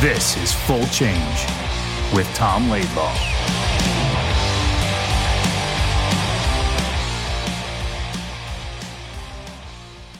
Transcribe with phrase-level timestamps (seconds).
[0.00, 1.44] This is Full Change
[2.14, 3.14] with Tom Laidlaw.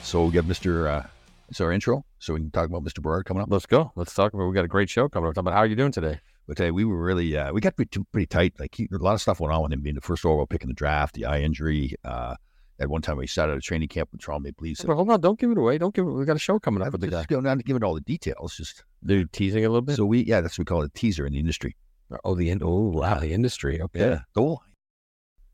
[0.02, 0.86] So we got Mr.
[0.86, 1.06] Uh,
[1.48, 3.00] it's our intro, so we can talk about Mr.
[3.00, 3.48] Berard coming up.
[3.50, 3.90] Let's go.
[3.96, 4.48] Let's talk about.
[4.48, 5.34] We got a great show coming up.
[5.34, 6.20] Talk about how are you doing today?
[6.46, 8.60] But today we were really, uh, we got pretty, pretty tight.
[8.60, 10.60] Like he, a lot of stuff went on with him being the first overall pick
[10.60, 11.94] in the draft, the eye injury.
[12.04, 12.34] Uh,
[12.78, 14.82] at one time, we sat at a training camp with Toronto Maple Leafs.
[14.82, 15.78] But hold on, don't give it away.
[15.78, 16.10] Don't give it.
[16.10, 17.24] We got a show coming up with the guy.
[17.24, 19.96] Just, not giving all the details, just They're teasing a little bit.
[19.96, 21.76] so we, yeah, that's what we call it a teaser in the industry.
[22.24, 23.80] oh, the in- oh wow, the industry.
[23.80, 24.62] Okay, Yeah, the whole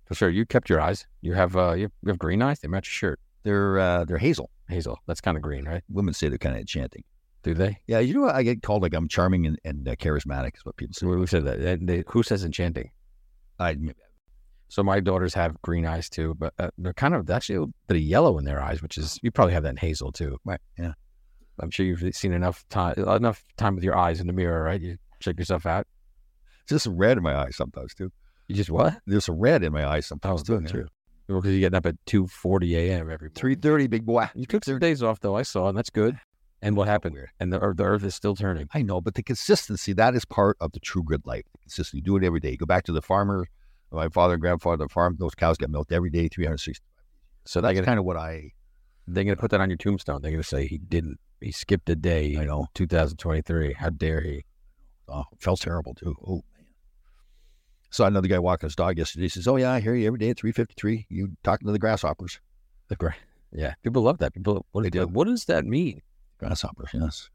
[0.06, 0.28] for sure.
[0.30, 1.06] You kept your eyes.
[1.20, 2.60] You have uh, you you have green eyes.
[2.60, 3.20] They match your shirt.
[3.42, 4.50] they're uh, they're hazel.
[4.68, 4.98] Hazel.
[5.06, 5.82] That's kind of green, right?
[5.88, 7.04] Women say they're kind of enchanting.
[7.42, 7.78] Do they?
[7.86, 8.34] Yeah, you know what?
[8.34, 11.06] I get called like I'm charming and, and uh, charismatic is what people say.
[11.06, 11.60] We said that.
[11.60, 12.90] And they, who says enchanting?
[13.60, 13.76] I
[14.68, 17.98] So my daughters have green eyes too, but uh, they're kind of actually a bit
[17.98, 20.38] of yellow in their eyes, which is you probably have that in hazel too.
[20.44, 20.60] right.
[20.76, 20.94] Yeah,
[21.60, 24.80] I'm sure you've seen enough time enough time with your eyes in the mirror, right?
[24.80, 25.86] You check yourself out.
[26.68, 28.10] there's some red in my eyes sometimes too.
[28.48, 28.98] You just what?
[29.06, 30.60] There's some red in my eyes sometimes too.
[30.60, 30.86] true.
[31.26, 33.10] Because you're getting up at two forty a.m.
[33.10, 34.28] every Three thirty, big boy.
[34.34, 35.34] You took some days off though.
[35.36, 36.18] I saw, and that's good.
[36.62, 37.14] And what happened?
[37.14, 37.30] weird.
[37.38, 38.66] And the, earth- the Earth is still turning.
[38.72, 41.44] I know, but the consistency, that is part of the true grid life.
[41.62, 41.98] Consistency.
[41.98, 42.50] You do it every day.
[42.52, 43.46] You go back to the farmer,
[43.92, 46.82] my father and grandfather, the farm, those cows get milked every day, 360.
[47.44, 48.52] So That's kind of what I,
[49.06, 50.22] they're gonna put that on your tombstone.
[50.22, 51.18] They're gonna say he didn't.
[51.40, 52.36] He skipped a day.
[52.38, 52.66] I know.
[52.74, 53.74] 2023.
[53.74, 54.44] How dare he?
[55.08, 56.14] oh, felt terrible too.
[56.26, 56.66] Oh, man.
[57.90, 59.24] Saw another guy walking his dog yesterday.
[59.24, 61.06] He says, Oh, yeah, I hear you every day at 353.
[61.08, 62.40] You talking to the grasshoppers.
[62.88, 63.14] The great.
[63.52, 64.34] Yeah, people love that.
[64.34, 64.66] People.
[64.72, 65.06] What, They do.
[65.06, 66.02] What does that mean?
[66.38, 67.30] Grasshoppers, yes.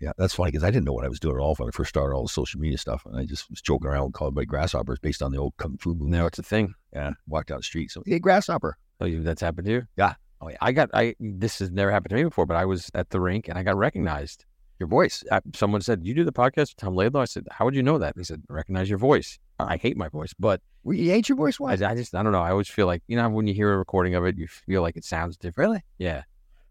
[0.00, 1.70] Yeah, that's funny because I didn't know what I was doing at all when I
[1.70, 3.04] first started all the social media stuff.
[3.06, 5.94] And I just was joking around calling everybody grasshoppers based on the old kung fu
[5.94, 6.10] movie.
[6.10, 6.74] Now it's a thing.
[6.92, 7.90] Yeah, walked down the street.
[7.90, 8.76] So, hey, grasshopper.
[9.00, 9.82] Oh, you, that's happened to you?
[9.96, 10.14] Yeah.
[10.44, 10.56] Oh, yeah.
[10.60, 10.90] I got.
[10.92, 11.14] I.
[11.18, 13.62] This has never happened to me before, but I was at the rink and I
[13.62, 14.44] got recognized.
[14.80, 15.22] Your voice.
[15.30, 17.82] Uh, someone said, "You do the podcast with Tom Laidlaw." I said, "How would you
[17.82, 21.36] know that?" He said, "Recognize your voice." I hate my voice, but you hate your
[21.36, 21.60] voice?
[21.60, 21.70] Why?
[21.70, 22.42] I, I just I don't know.
[22.42, 24.82] I always feel like you know when you hear a recording of it, you feel
[24.82, 25.68] like it sounds different.
[25.68, 25.82] Really?
[25.98, 26.24] Yeah.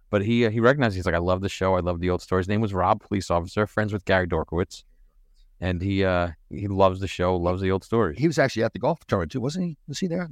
[0.10, 1.76] But he uh, he recognized he's like I love the show.
[1.76, 2.46] I love the old stories.
[2.46, 4.84] His name was Rob, police officer, friends with Gary Dorkowitz,
[5.62, 8.20] and he uh he loves the show, loves the old stories.
[8.20, 9.78] He was actually at the golf tournament too, wasn't he?
[9.88, 10.30] Was he there?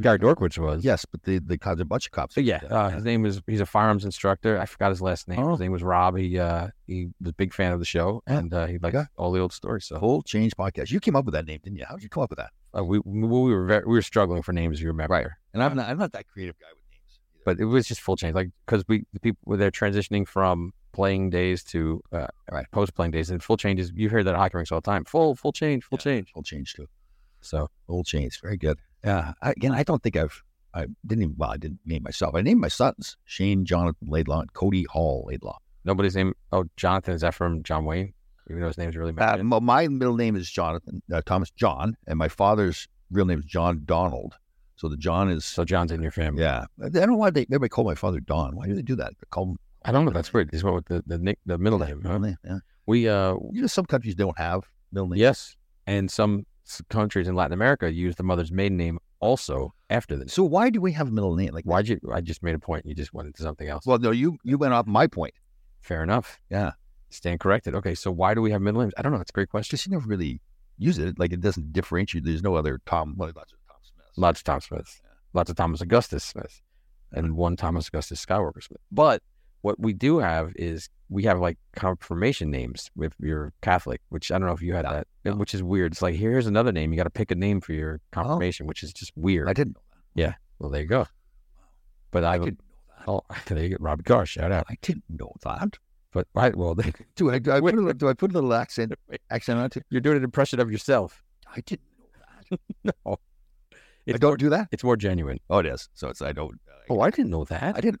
[0.00, 0.84] Gary Dorkowitz was.
[0.84, 2.36] Yes, but the the cops, a bunch of cops.
[2.36, 4.58] Yeah, uh, his name is he's a firearms instructor.
[4.58, 5.38] I forgot his last name.
[5.40, 5.52] Oh.
[5.52, 6.16] His name was Rob.
[6.16, 9.06] He uh he was a big fan of the show and uh, he liked Yeah.
[9.16, 9.86] all the old stories.
[9.86, 10.90] So Whole Change podcast.
[10.90, 11.86] You came up with that name, didn't you?
[11.88, 12.50] How did you come up with that?
[12.76, 14.80] uh, we we we were very, we were struggling for names.
[14.80, 15.12] You remember?
[15.14, 15.26] Right.
[15.54, 17.20] And I'm not I'm not that creative guy with names.
[17.46, 21.30] but it was just full change like because we the people they're transitioning from playing
[21.30, 22.66] days to uh, Right.
[22.72, 25.04] post playing days and full changes you hear that at hockey rinks all the time
[25.06, 26.86] full full change full Yeah, change full Change too.
[27.40, 28.38] so Whole Change.
[28.42, 28.78] Very good.
[29.04, 29.32] Yeah.
[29.42, 30.42] I, again, I don't think I've
[30.74, 32.34] I didn't even well, I didn't name myself.
[32.34, 35.58] I named my sons Shane, Jonathan Laidlaw, and Cody Hall Laidlaw.
[35.84, 38.14] nobody's name oh Jonathan is that from John Wayne
[38.48, 41.50] even though his name's really Uh, bad my, my middle name is Jonathan uh, Thomas
[41.50, 44.34] John, and my father's real name is John Donald.
[44.76, 46.64] So the John is so John's in your family yeah.
[46.82, 48.56] I don't know why they everybody call my father Don.
[48.56, 49.10] Why do they do that?
[49.20, 51.58] They call him I don't know that's weird he's what with the the nick the
[51.58, 52.08] middle name huh?
[52.08, 52.36] middle name.
[52.44, 52.58] Yeah.
[52.86, 55.20] we uh You know, some countries don't have middle names.
[55.20, 55.56] yes
[55.86, 56.46] and some
[56.90, 60.80] countries in Latin America use the mother's maiden name also after the So why do
[60.80, 61.50] we have a middle name?
[61.52, 63.98] Like, why'd you I just made a point you just went into something else Well,
[63.98, 65.34] no, you you went off my point.
[65.80, 66.72] fair enough Yeah,
[67.10, 69.32] stand corrected okay so why do we have middle names I don't know it's a
[69.32, 70.40] great question because you never really
[70.78, 71.18] use it.
[71.18, 72.24] Like, it doesn't differentiate.
[72.24, 73.14] There's no other Tom.
[73.16, 74.18] Well, lots of Tom Smiths.
[74.18, 75.02] Lots of Tom Smiths.
[75.34, 76.60] Lots of Thomas Augustus Smith.
[77.12, 78.80] And one Thomas Augustus Skywalker Smith.
[78.90, 79.22] But
[79.62, 84.38] what we do have is we have like confirmation names if you're Catholic, which I
[84.38, 85.34] don't know if you had that, no.
[85.34, 85.92] which is weird.
[85.92, 86.92] It's like here's another name.
[86.92, 88.00] You got to pick a name for your oh.
[88.12, 89.48] confirmation, which is just weird.
[89.48, 90.20] I didn't know that.
[90.20, 90.34] Yeah.
[90.58, 91.06] Well, there you go.
[92.10, 92.64] But I, I didn't know
[92.98, 93.08] that.
[93.08, 93.76] Oh, there you go.
[93.80, 94.66] Robbie Carr, shout out.
[94.68, 95.78] I didn't know that.
[96.12, 96.74] But right, well,
[97.16, 98.92] Do I, do I, put, a, little- do I put a little accent
[99.30, 99.86] accent on it?
[99.90, 101.22] you're doing an impression of yourself.
[101.54, 101.86] I didn't
[102.50, 102.92] know that.
[103.06, 103.18] No,
[104.08, 104.68] I don't more, do that.
[104.72, 105.38] it's more genuine.
[105.48, 105.88] Oh, it is.
[105.94, 106.54] So it's I don't.
[106.68, 107.76] Uh, oh, I didn't know that.
[107.76, 108.00] I didn't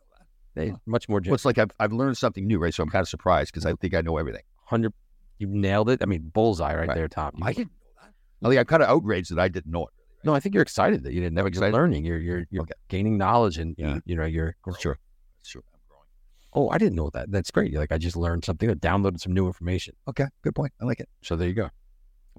[0.54, 0.76] that.
[0.86, 2.72] Much more Well, it's like I've, I've learned something new, right?
[2.74, 4.42] So I'm kind of surprised because I think I know everything.
[4.64, 4.92] Hundred,
[5.38, 6.02] you nailed it.
[6.02, 6.94] I mean, bullseye right, Right.
[6.94, 7.32] there, Tom.
[7.36, 8.46] You- I didn't know that.
[8.46, 9.92] I think I'm kind of outraged that I didn't know it.
[10.24, 11.46] no, I think you're excited that you didn't know.
[11.46, 12.04] You're learning.
[12.04, 12.74] You're you're you're Okay.
[12.88, 13.94] gaining knowledge, and Yeah.
[13.94, 14.54] you, you know you're.
[14.66, 14.98] It's sure,
[15.44, 15.62] true.
[15.74, 16.06] I'm growing.
[16.52, 17.30] Oh, I didn't know that.
[17.30, 17.70] That's great.
[17.72, 18.70] You're like I just learned something.
[18.70, 19.94] I downloaded some new information.
[20.08, 20.72] Okay, good point.
[20.80, 21.08] I like it.
[21.22, 21.70] So there you go.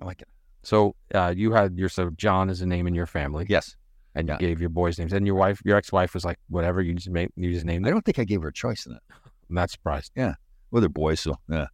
[0.01, 0.27] I like it.
[0.63, 3.75] So uh, you had your so John is a name in your family, Yes.
[4.15, 4.39] And you yeah.
[4.39, 5.13] gave your boys names.
[5.13, 7.89] And your wife, your ex-wife, was like, whatever you just made, you just named I
[7.89, 9.01] don't think I gave her a choice in that.
[9.49, 10.11] I'm not surprised.
[10.15, 10.35] Yeah,
[10.71, 11.67] well, they're boys, so yeah.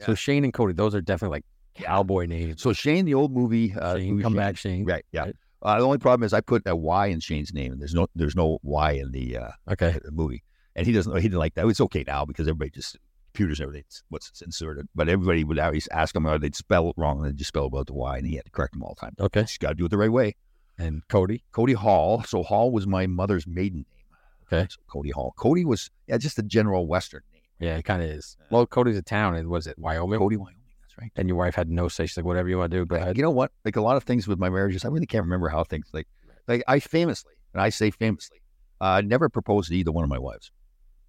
[0.00, 1.44] So Shane and Cody, those are definitely like
[1.74, 2.62] cowboy names.
[2.62, 4.38] So Shane, the old movie, uh, Shane, movie come Shane.
[4.38, 4.84] back, Shane.
[4.84, 5.04] Right.
[5.12, 5.22] Yeah.
[5.22, 5.36] Right.
[5.62, 8.06] Uh, the only problem is I put a Y in Shane's name, and there's no
[8.14, 9.98] there's no Y in the uh, Okay.
[10.04, 10.42] the movie,
[10.76, 11.66] and he doesn't he didn't like that.
[11.66, 12.98] It's okay now because everybody just
[13.32, 16.94] computers and everything what's inserted, but everybody would always ask him or they'd spell it
[16.96, 18.94] wrong and they'd just spell about the Y, and he had to correct them all
[18.94, 19.14] the time.
[19.18, 19.42] Okay.
[19.42, 20.36] Just got to do it the right way.
[20.78, 21.44] And Cody.
[21.52, 22.22] Cody Hall.
[22.24, 24.58] So Hall was my mother's maiden name.
[24.60, 24.68] Okay.
[24.70, 25.34] So Cody Hall.
[25.36, 27.42] Cody was yeah, just a general Western name.
[27.60, 28.36] Yeah, it kind of is.
[28.50, 30.18] Well, Cody's a town, and was it Wyoming?
[30.18, 30.56] Cody, Wyoming.
[30.82, 31.12] That's right.
[31.16, 32.06] And your wife had no say.
[32.06, 33.16] She's like, whatever you want to do, go ahead.
[33.16, 33.52] You know what?
[33.64, 36.08] Like a lot of things with my marriages, I really can't remember how things like
[36.48, 38.40] like I famously, and I say famously,
[38.80, 40.50] uh, never proposed to either one of my wives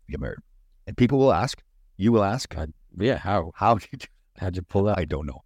[0.06, 0.39] to get married.
[0.88, 1.62] And people will ask,
[1.97, 3.17] you will ask, God, yeah.
[3.17, 3.51] How?
[3.56, 4.00] how did you?
[4.38, 4.97] How'd you pull that?
[4.97, 5.44] I don't know.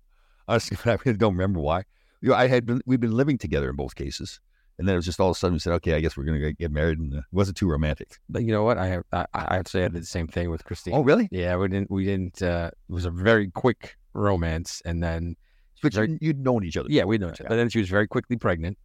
[0.48, 1.83] Honestly, I really don't remember why.
[2.21, 4.39] You know, I had been we'd been living together in both cases,
[4.77, 6.25] and then it was just all of a sudden we said, okay, I guess we're
[6.25, 8.18] gonna get married, and it wasn't too romantic.
[8.30, 8.77] But you know what?
[8.77, 9.04] I have.
[9.13, 10.94] I, I to I did the same thing with Christine.
[10.95, 11.27] Oh, really?
[11.31, 11.89] Yeah, we didn't.
[11.92, 12.42] We didn't.
[12.42, 15.36] Uh, it was a very quick romance, and then
[15.81, 16.89] But very- you, you'd known each other.
[16.92, 17.50] yeah, We'd known each other.
[17.50, 18.77] But then she was very quickly pregnant,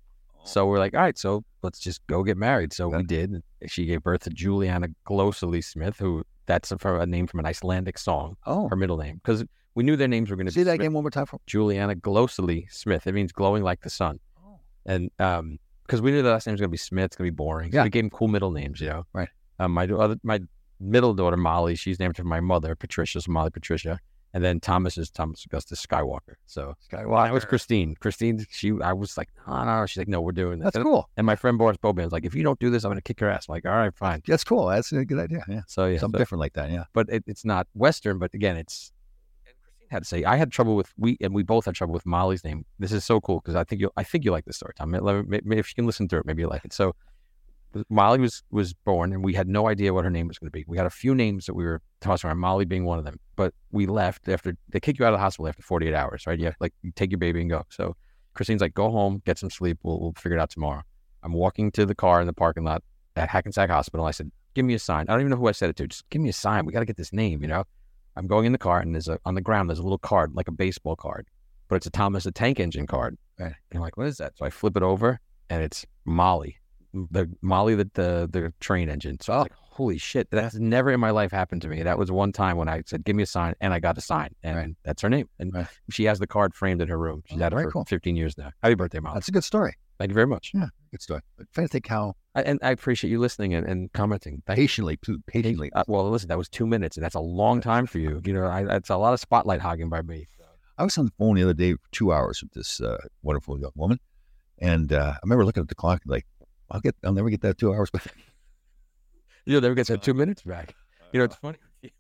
[0.45, 2.73] so we're like, all right, so let's just go get married.
[2.73, 3.43] So we did.
[3.67, 7.47] She gave birth to Juliana Glosely Smith, who that's a, from a name from an
[7.47, 8.37] Icelandic song.
[8.47, 9.45] Oh, Her middle name, because
[9.75, 10.81] we knew their names were going to say be that Smith.
[10.81, 13.07] again one more time for Juliana Glosely Smith.
[13.07, 14.21] It means glowing like the sun.
[14.45, 14.61] Oh.
[14.87, 17.27] And um, because we knew the last name was going to be Smith, it's going
[17.29, 17.73] to be boring.
[17.73, 17.83] So Yeah.
[17.85, 19.05] we gave him cool middle names, you know.
[19.13, 19.29] Right.
[19.59, 20.41] Um, my other my
[20.81, 23.99] middle daughter Molly, she's named after my mother Patricia, so Molly Patricia,
[24.35, 26.35] and then Thomas is Thomas Augustus Skywalker.
[26.47, 27.25] So Skywalker.
[27.27, 27.95] that was Christine.
[27.95, 29.87] Christine, she I was like, no, no.
[29.87, 30.67] She's like, no, we're doing this.
[30.67, 31.09] That's and, cool.
[31.17, 33.03] and my friend Boris Boban was like, if you don't do this, I'm going to
[33.03, 33.47] kick your ass.
[33.49, 34.23] I'm like, all right, fine.
[34.27, 34.67] That's cool.
[34.67, 35.45] That's a good idea.
[35.49, 36.71] Yeah, So yeah, something so- different like that.
[36.71, 36.85] Yeah.
[36.93, 38.19] but it, it's not Western.
[38.19, 38.93] But again, it's.
[39.47, 41.95] And Christine had to say, I had trouble with we, and we both had trouble
[41.95, 42.65] with Molly's name.
[42.81, 44.93] This is so cool because I think you, I think you like this story, Tom.
[44.95, 46.73] If you can listen through it, maybe you like it.
[46.73, 46.97] So,
[47.89, 50.53] Molly was was born, and we had no idea what her name was going to
[50.53, 50.65] be.
[50.67, 53.19] We had a few names that we were tossing around, Molly being one of them.
[53.37, 56.41] But we left after they kick you out of the hospital after 48 hours, right?
[56.41, 57.65] Have, like you take your baby and go.
[57.71, 57.97] So
[58.35, 59.79] Christine's like, go home, get some sleep.
[59.83, 60.83] We'll, we'll figure it out tomorrow.
[61.23, 62.83] I'm walking to the car in the parking lot
[63.17, 64.07] at Hackensack Hospital.
[64.07, 65.07] I said, give me a sign.
[65.09, 65.87] I don't even know who I said it to.
[65.87, 66.67] Just give me a sign.
[66.67, 67.65] We got to get this name, you know?
[68.17, 70.35] I'm going in the car and there's a, on the ground, there's a little card,
[70.35, 71.27] like a baseball card,
[71.69, 73.17] but it's a Thomas the Tank Engine card.
[73.39, 74.37] And I'm like, what is that?
[74.39, 76.59] So I flip it over and it's Molly,
[77.11, 79.19] the Molly, the, the, the train engine.
[79.21, 81.83] So I was like, holy shit, that has never in my life happened to me.
[81.83, 84.01] That was one time when I said, give me a sign and I got a
[84.01, 84.71] sign and Right.
[84.85, 85.29] that's her name.
[85.39, 85.67] And Right.
[85.91, 87.23] she has the card framed in her room.
[87.27, 87.85] She's Oh, had it for cool.
[87.85, 88.51] 15 years now.
[88.63, 89.15] Happy birthday, Molly.
[89.15, 89.75] That's a good story.
[89.99, 90.53] Thank you very much.
[90.55, 90.69] Yeah.
[90.93, 91.21] Good story.
[91.53, 94.43] Fantastic how I, and I appreciate you listening and, and commenting.
[94.47, 95.73] Thank patiently, too, patiently.
[95.73, 98.21] uh, well, listen, that was two minutes, and that's a long time for you.
[98.25, 100.27] You know, I, that's a lot of spotlight hogging by me.
[100.77, 103.61] I was on the phone the other day for two hours with this uh, wonderful
[103.61, 104.01] young woman,
[104.59, 106.27] and uh, I remember looking at the clock like,
[106.71, 108.15] I'll get, I'll never get that two hours back.
[109.47, 110.75] You'll never get that two minutes back.
[111.13, 111.59] You know, it's funny.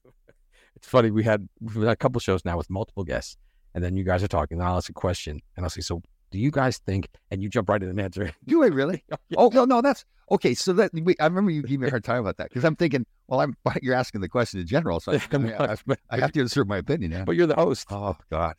[0.77, 1.11] It's funny.
[1.11, 3.39] We had we've had a couple shows now with multiple guests,
[3.75, 4.59] and then you guys are talking.
[4.59, 7.49] And I'll ask a question, and I'll say, "So, do you guys think?" And you
[7.49, 8.33] jump right in and answer.
[8.47, 9.03] Do I really?
[9.37, 10.53] Oh no, no, that's okay.
[10.53, 12.77] So that wait, I remember you gave me a hard time about that because I'm
[12.77, 15.77] thinking, well, I'm you're asking the question in general, so I, I'm I,
[16.11, 17.13] I, have to insert my opinion.
[17.13, 17.25] Yeah.
[17.25, 17.87] but you're the host.
[17.91, 18.57] Oh God,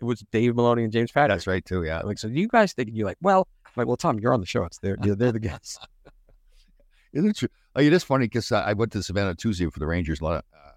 [0.00, 1.36] It was Dave Maloney and James Patrick.
[1.36, 1.84] that's right too.
[1.84, 2.00] Yeah.
[2.00, 2.88] Like, so do you guys think?
[2.88, 4.64] And you're like, well, I'm like, well, Tom, you're on the show.
[4.64, 5.78] It's they're they're the guests.
[7.12, 7.48] Isn't it true?
[7.76, 10.20] Oh, it is funny because uh, I went to Savannah Tuesday for the Rangers.
[10.20, 10.70] A lot of, uh,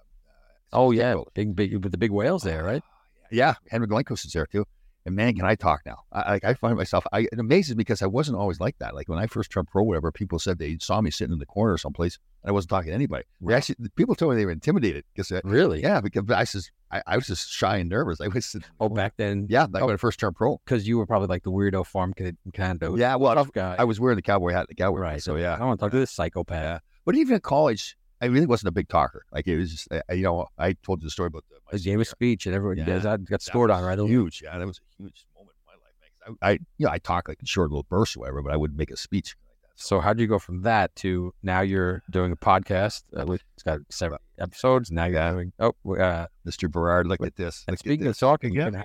[0.73, 2.83] Oh yeah, big big with the big whales there, right?
[3.31, 4.65] Yeah, Henry Glenkos is there too.
[5.05, 5.99] And man, can I talk now?
[6.11, 8.93] I, I I find myself, I, it amazes me because I wasn't always like that.
[8.93, 11.45] Like when I first turned pro, whatever, people said they saw me sitting in the
[11.45, 13.23] corner someplace and I wasn't talking to anybody.
[13.39, 15.81] They actually, people told me they were intimidated because, uh, Really?
[15.81, 18.21] yeah, because I just, I, I was just shy and nervous.
[18.21, 20.59] I was, Oh, back then, yeah, like oh, when I first turned pro.
[20.65, 23.75] because you were probably like the weirdo farm kid kind of Yeah, well, tough guy.
[23.77, 24.99] I was wearing the cowboy hat, the cowboy.
[24.99, 25.21] right.
[25.21, 26.63] So yeah, I want to talk to this psychopath.
[26.63, 26.79] Yeah.
[27.05, 29.25] But even in college, I really wasn't a big talker.
[29.31, 31.99] Like it was just, you know, I told you the story about the, my gave
[31.99, 32.85] a speech and everyone Yeah.
[32.85, 33.99] does that got That scored on right.
[33.99, 35.93] Huge, yeah, that was a huge moment in my life.
[36.29, 38.51] man, I, I, you know, I talk like in short little bursts or whatever, but
[38.53, 39.35] I wouldn't make a speech.
[39.79, 43.03] So how do you go from that to now you're doing a podcast?
[43.17, 44.91] Uh, with- it's got seven episodes.
[44.91, 46.69] Now you're doing oh, uh, Mr.
[46.69, 47.63] Berard, look at this.
[47.67, 48.17] and speaking this.
[48.17, 48.65] of talking, Yeah.
[48.65, 48.83] you can-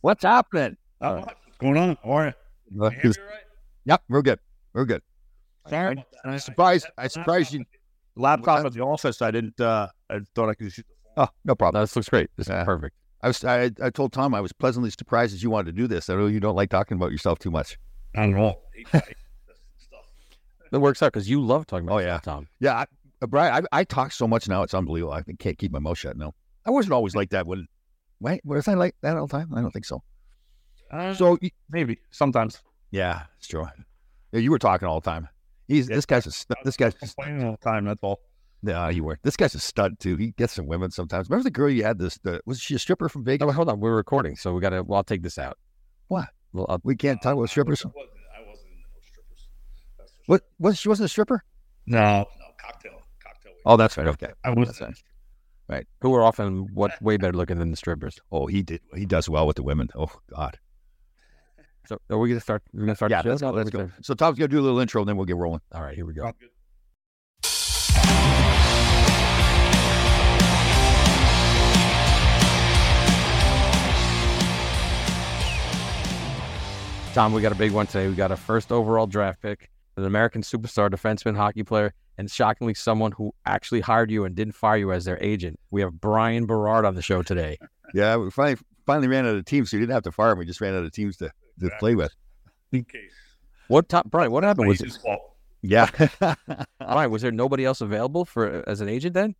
[0.00, 0.76] what's happening?
[1.00, 1.96] Uh, what's going on?
[2.04, 2.82] How are you?
[2.84, 3.44] Uh, Can you hear me all right?
[3.84, 4.38] Yep, we're good.
[4.74, 5.02] We're good.
[5.68, 6.04] Sorry about.
[6.24, 7.64] I'm I- surprised- I I'm had surprised you-
[8.16, 9.22] Laptop at the office.
[9.22, 9.60] I didn't.
[9.60, 10.84] uh I thought I could shoot.
[11.16, 11.78] Oh, no problem.
[11.80, 12.28] no, this looks great.
[12.36, 12.62] This Yeah.
[12.62, 12.96] is perfect.
[13.22, 15.86] I was I, I told Tom I was pleasantly surprised that you wanted to do
[15.86, 16.10] this.
[16.10, 17.78] I know you don't like talking about yourself too much.
[18.14, 18.64] Not at all.
[18.74, 20.04] I hate- I hate this stuff.
[20.72, 22.18] It works out because you love talking about Oh, yeah.
[22.18, 22.48] Tom.
[22.60, 22.86] Yeah, I,
[23.22, 25.12] uh, Bryan, I, I talk so much now; it's unbelievable.
[25.12, 26.32] I can't keep my mouth shut now.
[26.66, 27.46] I wasn't always like that.
[27.46, 27.66] When,
[28.20, 29.52] wait, was I like that all the time?
[29.54, 30.02] I don't think so.
[30.92, 31.38] Uh, So,
[31.70, 32.60] maybe sometimes.
[32.90, 33.66] yeah, it's true.
[34.32, 35.28] Yeah, you were talking all the time.
[35.68, 37.84] He's this guy's a stu- this guy's complaining all the time.
[37.84, 38.20] That's all.
[38.62, 39.18] yeah, you were.
[39.22, 40.16] This guy's a stud too.
[40.16, 41.28] He gets some women sometimes.
[41.30, 41.98] Remember the girl you had?
[41.98, 43.40] This the, was she a stripper from Vegas?
[43.40, 43.80] No, wait, hold on.
[43.80, 44.82] We're recording, so we got to.
[44.82, 45.58] Well, I'll take this out.
[46.08, 46.28] What?
[46.52, 47.84] Well, I'll, We can't talk about strippers.
[47.84, 49.48] I wasn't, I wasn't into no strippers.
[50.28, 50.42] That's.
[50.58, 51.44] What was she wasn't a stripper?
[51.86, 52.26] No, no
[52.58, 53.52] cocktail, cocktail.
[53.66, 54.06] Oh, that's right.
[54.08, 54.30] Okay.
[54.44, 54.78] I was.
[54.78, 55.02] That's
[55.68, 55.86] right.
[56.00, 58.18] who are often what way better looking than the strippers.
[58.30, 58.80] Oh, he did.
[58.94, 59.88] He does well with the women.
[59.94, 60.58] Oh God.
[61.86, 62.62] So are we gonna start?
[62.72, 63.10] We're gonna start.
[63.10, 63.30] Yeah, the show?
[63.30, 63.50] let's go.
[63.50, 63.90] Let's go.
[64.02, 65.60] So Tom's gonna do a little intro, and then we'll get rolling.
[65.72, 66.22] All right, here we go.
[66.22, 66.36] Sounds.
[77.12, 78.06] Tom, we got a big one today.
[78.06, 82.74] We got a first overall draft pick, an American superstar defenseman, hockey player, and shockingly,
[82.74, 85.58] someone who actually hired you and didn't fire you as their agent.
[85.70, 87.58] We have Bryan Berard on the show today.
[87.92, 88.56] Yeah, we finally
[88.86, 90.38] finally ran out of teams, so you didn't have to fire him.
[90.38, 92.14] We just ran out of teams to, to play with.
[92.70, 93.10] In case.
[93.66, 94.30] What top, Bryan?
[94.30, 94.68] What happened?
[94.68, 95.20] Was It's his fault.
[95.62, 95.90] Yeah.
[96.78, 97.10] Bryan?
[97.10, 99.34] Was there nobody else available for as an agent then?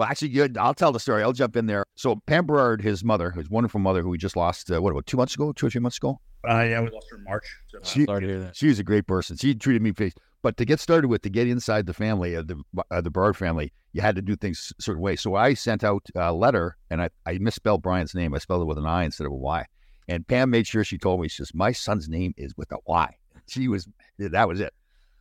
[0.00, 0.56] Well, actually, good.
[0.56, 1.22] I'll tell the story.
[1.22, 1.84] I'll jump in there.
[1.94, 5.04] So Pam Berard, his mother, his wonderful mother, who we just lost, uh, what about
[5.04, 6.18] two months ago, two or three months ago?
[6.42, 7.44] Uh, yeah, we lost her in March.
[7.68, 8.56] So, uh, She- Sorry to hear that.
[8.56, 9.36] She was a great person.
[9.36, 10.14] She treated me face.
[10.40, 13.36] But to get started with, to get inside the family, uh, the uh, the Berard
[13.36, 15.16] family, you had to do things a certain way.
[15.16, 18.32] So I sent out a letter, and I, I misspelled Bryan's name.
[18.32, 19.66] I spelled it with an I instead of a Y.
[20.08, 22.78] And Pam made sure she told me, she says, my son's name is with a
[22.86, 23.16] Y.
[23.48, 23.86] She was,
[24.18, 24.72] that was it.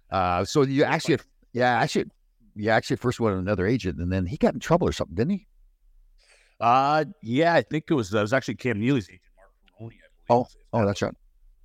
[0.10, 1.18] Uh, so you actually,
[1.52, 2.06] yeah, actually,
[2.56, 5.32] you actually first wanted another agent, and then he got in trouble or something, didn't
[5.32, 5.48] he?
[6.60, 8.10] Uh, yeah, I think it was.
[8.12, 10.30] That was actually Cam Neely's agent, Mark Peroni, I believe.
[10.30, 11.16] Oh, oh, that that's was- right.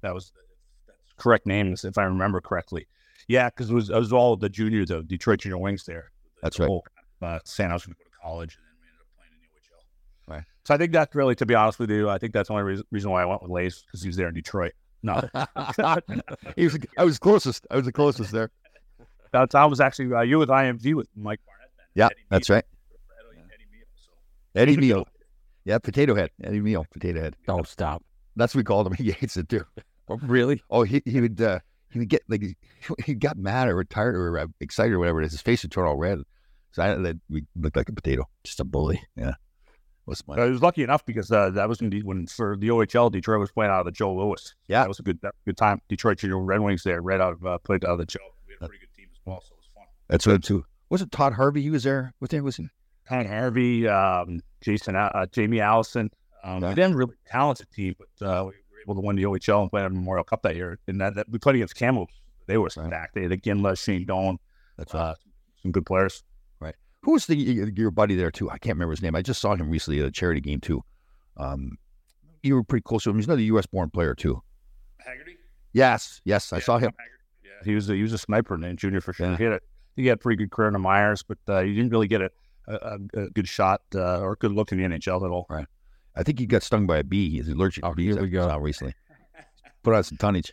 [0.03, 0.43] That was the
[0.87, 2.87] that's correct name, if I remember correctly.
[3.26, 6.11] Yeah, because it was it was all the juniors the Detroit Junior Wings there.
[6.43, 6.69] That's The right.
[6.69, 6.85] whole,
[7.23, 9.33] Uh, saying I was going to go to college, and then we ended up playing
[9.33, 10.37] in the OHL.
[10.37, 10.45] Right.
[10.67, 12.64] So I think that's really, to be honest with you, I think that's the only
[12.64, 14.73] reason, reason why I went with Lace because he was there in Detroit.
[15.03, 15.21] No,
[16.57, 17.67] he was, I was closest.
[17.71, 18.50] I was the closest there.
[19.35, 21.71] That's I was actually uh, you with IMG with Mike Barnett.
[21.76, 22.64] Then, Yeah, Eddie that's Mead, right.
[23.33, 24.12] Eddie, Eddie Mead, so.
[24.55, 25.09] Eddie Meal.
[25.64, 26.31] Yeah, potato head.
[26.43, 27.35] Eddie Meal, potato head.
[27.47, 28.03] Don't stop.
[28.37, 28.93] That's what we called him.
[28.95, 29.64] He hates it too.
[30.09, 30.62] Oh, really?
[30.71, 31.59] Oh, he, he would uh,
[31.91, 32.55] he would get like he,
[33.05, 35.33] he got mad or tired or uh, excited or whatever it is.
[35.33, 36.19] His face would turn all red.
[36.73, 38.29] So I, that we looked like a potato.
[38.45, 39.03] Just a bully.
[39.17, 39.33] Yeah.
[40.05, 42.69] What's my I was lucky enough because uh, that was when, the- when for the
[42.69, 44.55] OHL, Detroit was playing out of the Joe Louis.
[44.69, 44.81] Yeah.
[44.81, 45.81] that was a good that was a good time.
[45.88, 48.19] Detroit Junior Red Wings there, right out of uh, played out of the Joe.
[48.47, 48.93] We had a pretty good team as
[49.25, 49.85] well, so it was fun.
[50.09, 50.64] That's what too.
[50.90, 51.62] Was it Todd Harvey?
[51.62, 52.12] He was there.
[52.21, 52.43] Was there?
[52.43, 52.69] Was he?
[53.09, 56.11] Todd Harvey, um, Jason, uh, Jamie Allison.
[56.43, 56.69] Um, Yeah.
[56.71, 59.71] We didn't really talented team, but uh, we were able to win the OHL and
[59.71, 60.78] play the Memorial Cup that year.
[60.88, 62.14] And that, that we played against Kamloops.
[62.47, 62.87] They were Right.
[62.87, 63.14] stacked.
[63.14, 64.38] They had Ginla, Shane Doan,
[64.76, 65.00] That's right.
[65.00, 65.14] uh,
[65.62, 66.23] some good players.
[66.61, 66.75] Right.
[67.02, 68.50] Who was the your buddy there too?
[68.50, 69.14] I can't remember his name.
[69.16, 70.83] I just saw him recently at a charity game too.
[71.38, 71.78] Um,
[72.43, 73.16] you were pretty close to him.
[73.16, 73.64] He's another U.S.
[73.66, 74.43] born player too.
[74.99, 75.37] Haggerty.
[75.73, 76.93] Yes, yes, I saw him.
[76.99, 77.04] Yeah,
[77.64, 79.30] he was a, he was a sniper in junior for sure.
[79.30, 79.37] Yeah.
[79.37, 79.61] He had a
[79.97, 82.21] he had a pretty good career in the Myers, but uh, he didn't really get
[82.21, 82.30] a,
[82.66, 85.47] a, a good shot uh, or a good look in the NHL at all.
[86.16, 87.30] I think he got stung by a bee.
[87.30, 88.14] He's allergic Oh, to bees.
[88.14, 88.47] here we go.
[88.49, 88.94] Now recently,
[89.83, 90.52] put on some tonnage.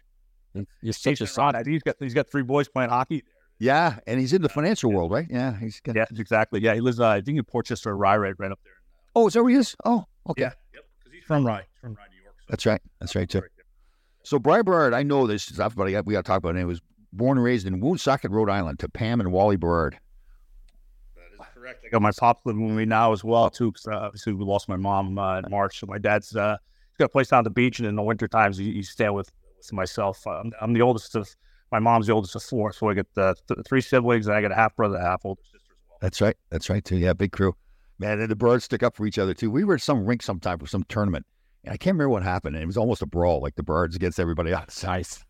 [0.81, 1.55] You're such a son.
[1.65, 3.23] He's got he's got three boys playing hockey.
[3.59, 5.27] Yeah, and he's in the financial world, right?
[5.29, 5.95] Yeah, he's got.
[5.95, 6.59] Yeah, exactly.
[6.61, 8.73] Yeah, he lives uh, I think in Portchester, Rye, right, right up there.
[9.15, 9.75] Oh, is that where he is?
[9.85, 10.41] Oh, okay.
[10.43, 10.83] Yeah, yep.
[10.99, 12.35] Because he's from Rye, from Rye, New York.
[12.39, 12.81] So That's right.
[12.99, 13.43] That's right too.
[14.23, 16.59] So Bryan Berard, I know this stuff, but we got to talk about it.
[16.59, 16.81] He was
[17.13, 19.97] born and raised in Woonsocket, Rhode Island, to Pam and Wally Berard.
[21.15, 21.83] That is correct.
[21.85, 23.71] I got my pops living with me now as well too.
[23.71, 26.57] Because uh, obviously we lost my mom uh, in March, so my dad's uh,
[26.89, 29.13] he's got a place down the beach, and in the winter times he, he's staying
[29.13, 30.25] with with myself.
[30.25, 31.29] I'm, I'm the oldest of
[31.71, 34.41] my mom's the oldest of four, so I got uh, th- three siblings, and I
[34.41, 35.97] got a half brother, half older sister as well.
[36.01, 36.35] That's right.
[36.49, 36.97] That's right too.
[36.97, 37.55] Yeah, big crew.
[37.99, 39.51] Man, and the birds stick up for each other too.
[39.51, 41.25] We were at some rink sometime for some tournament,
[41.63, 42.55] and I can't remember what happened.
[42.55, 44.83] And it was almost a brawl, like the birds against everybody else.
[44.83, 45.23] Nice.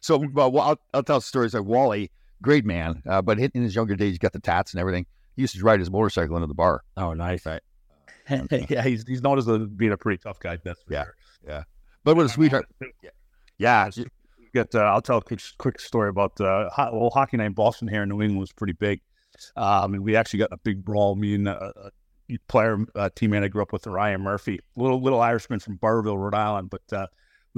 [0.00, 2.10] So uh, well, I'll, I'll tell stories like Wally,
[2.42, 5.06] great man, uh, but in his younger days, he got the tats and everything.
[5.36, 6.82] He used to ride his motorcycle into the bar.
[6.96, 7.46] Oh, nice.
[7.46, 7.62] Right.
[8.68, 10.58] yeah, he's he's known as a, being a pretty tough guy.
[10.62, 11.04] That's for Yeah.
[11.46, 11.64] sure.
[12.04, 12.66] But what a sweetheart.
[13.58, 14.06] Yeah, She
[14.54, 17.52] Get, uh, I'll tell a quick, quick story about uh, ho- well, hockey night in
[17.52, 19.00] Boston here in New England was pretty big.
[19.56, 21.16] Um, and we actually got a big brawl.
[21.16, 21.70] Me and uh,
[22.30, 26.16] a player, uh, teammate I grew up with, Ryan Murphy, little little Irishman from Barville,
[26.16, 26.70] Rhode Island.
[26.70, 27.06] But uh,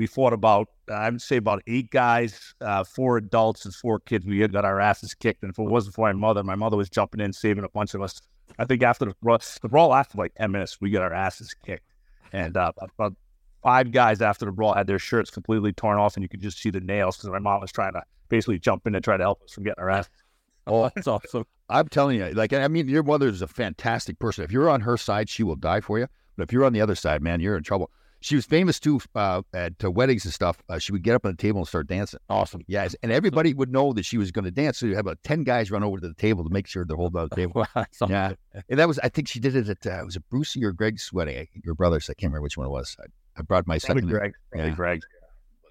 [0.00, 4.25] we fought about, I would say, about eight guys, uh, four adults and four kids.
[4.25, 5.42] We had got our asses kicked.
[5.42, 7.92] And if it wasn't for my mother, my mother was jumping in, saving a bunch
[7.92, 8.19] of us.
[8.59, 11.54] I think after the brawl, the brawl lasted like 10 minutes, we got our asses
[11.66, 11.85] kicked.
[12.33, 13.14] And uh, about
[13.62, 16.59] five guys after the brawl had their shirts completely torn off, and you could just
[16.59, 19.23] see the nails because my mom was trying to basically jump in and try to
[19.23, 20.09] help us from getting our ass.
[20.66, 21.47] Oh, that's awesome.
[21.69, 24.45] I'm telling you, like, I mean, your mother is a fantastic person.
[24.45, 26.07] If you're on her side, she will die for you.
[26.37, 27.90] But if you're on the other side, man, you're in trouble.
[28.22, 30.62] She was famous too uh, at uh, weddings and stuff.
[30.68, 32.20] Uh, she would get up on the table and start dancing.
[32.28, 32.60] Awesome.
[32.66, 34.78] Yes, and everybody would know that she was going to dance.
[34.78, 36.96] So you have about ten guys run over to the table to make sure they're
[36.98, 37.64] holding on the table.
[38.08, 38.34] yeah,
[38.68, 41.10] and that was I think she did it at uh, was it Brucey or Greg's
[41.12, 41.46] wedding?
[41.64, 42.10] Your brothers.
[42.10, 42.94] I can't remember which one it was.
[43.00, 43.04] I,
[43.38, 44.10] I brought my Probably second.
[44.10, 44.32] Greg.
[44.52, 44.74] Probably Yeah.
[44.76, 45.00] Greg.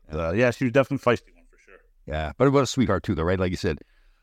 [0.09, 1.79] But, uh, yeah, she was definitely feisty one for sure.
[2.07, 3.39] Yeah, but what a sweetheart too, though, right?
[3.39, 3.77] Like you said,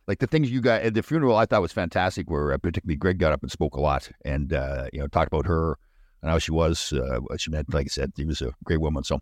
[0.09, 2.28] like the things you got at the funeral, I thought was fantastic.
[2.28, 5.28] Where uh, particularly Greg got up and spoke a lot, and uh, you know talked
[5.33, 5.78] about her
[6.26, 6.92] and how she was.
[6.92, 9.04] Uh, she meant, like I said, she was a great woman.
[9.04, 9.21] So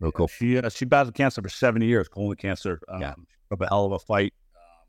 [0.00, 0.28] real cool.
[0.28, 2.80] She uh, she battled cancer for seven years, colon cancer.
[2.88, 3.14] Um, Yeah.
[3.52, 4.32] up a hell of a fight.
[4.56, 4.86] Um,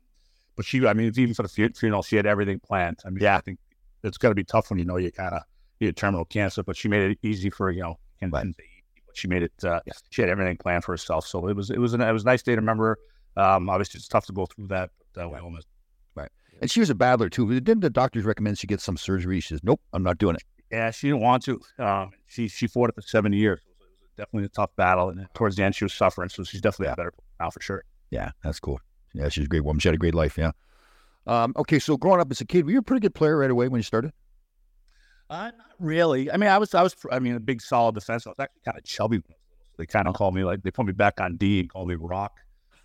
[0.56, 3.00] but she, I mean, it's even for the funeral, she had everything planned.
[3.04, 3.36] I mean, Yeah.
[3.36, 3.58] I think
[4.02, 5.42] it's got to be tough when you know you kind of
[5.78, 7.96] you had terminal cancer, but she made it easy for you know.
[8.22, 8.46] And, Right.
[9.12, 9.52] she made it.
[9.62, 12.22] Uh, She had everything planned for herself, so it was it was an, it was
[12.22, 12.96] a nice day to remember.
[13.36, 15.66] Um, obviously, it's tough to go through that, but uh, we almost
[16.60, 17.60] And she was a battler too.
[17.60, 19.38] Didn't the doctors recommend she get some surgery?
[19.40, 21.60] She says, "Nope, I'm not doing it." Yeah, she didn't want to.
[21.78, 23.60] Um, she she fought it for seven years.
[23.60, 26.28] It was, it was definitely a tough battle, and towards the end, she was suffering.
[26.28, 27.84] So she's definitely a better now for sure.
[28.10, 28.80] Yeah, that's cool.
[29.14, 29.80] Yeah, she's a great woman.
[29.80, 30.36] She had a great life.
[30.36, 30.52] Yeah.
[31.26, 33.50] Um, okay, so growing up as a kid, were you a pretty good player right
[33.50, 34.12] away when you started?
[35.30, 36.30] Uh, not really.
[36.30, 38.26] I mean, I was I was I mean a big solid defense.
[38.26, 39.18] I was actually kind of chubby.
[39.18, 41.20] When I was little, so they kind of called me like they put me back
[41.20, 42.40] on D and called me Rock.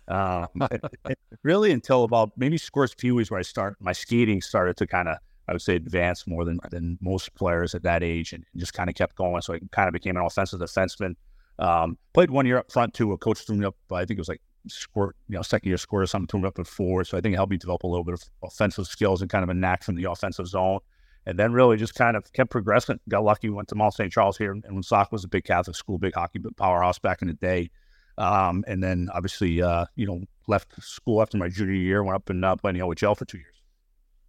[0.06, 0.48] Um,
[1.42, 5.08] really until about maybe Squirts Pee Wees where I started my skating started to kind
[5.08, 5.16] of
[5.48, 8.88] I would say advanced more than than most players at that age and, just kind
[8.88, 9.42] of kept going.
[9.42, 11.14] So I kind of became an offensive defenseman.
[11.58, 13.12] Um, played one year up front too.
[13.12, 13.76] A coach threw me up.
[13.92, 16.26] I think it was like squirt, you know, second year squirt or something.
[16.26, 17.04] Threw me up at four.
[17.04, 19.42] So I think it helped me develop a little bit of offensive skills and kind
[19.42, 20.80] of a knack from the offensive zone.
[21.26, 23.00] And then really just kind of kept progressing.
[23.08, 23.48] Got lucky.
[23.48, 24.12] Went to Mount St.
[24.12, 27.34] Charles here, and Woonsocket was a big Catholic school, big hockey powerhouse back in the
[27.34, 27.70] day.
[28.18, 32.28] Um, and then obviously, uh, you know, left school after my junior year, went up
[32.28, 33.62] and uh, played in the OHL for two years.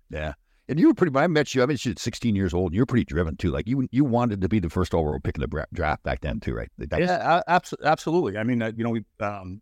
[0.09, 0.33] Yeah.
[0.67, 1.15] And you were pretty.
[1.15, 2.71] I met you, I met you at 16 years old.
[2.71, 3.51] And you were pretty driven too.
[3.51, 6.39] Like you, you wanted to be the first overall pick in the draft back then
[6.39, 6.69] too, right?
[6.77, 7.41] That's- Yeah,
[7.83, 8.37] absolutely.
[8.37, 9.61] I mean, uh, you know, we um,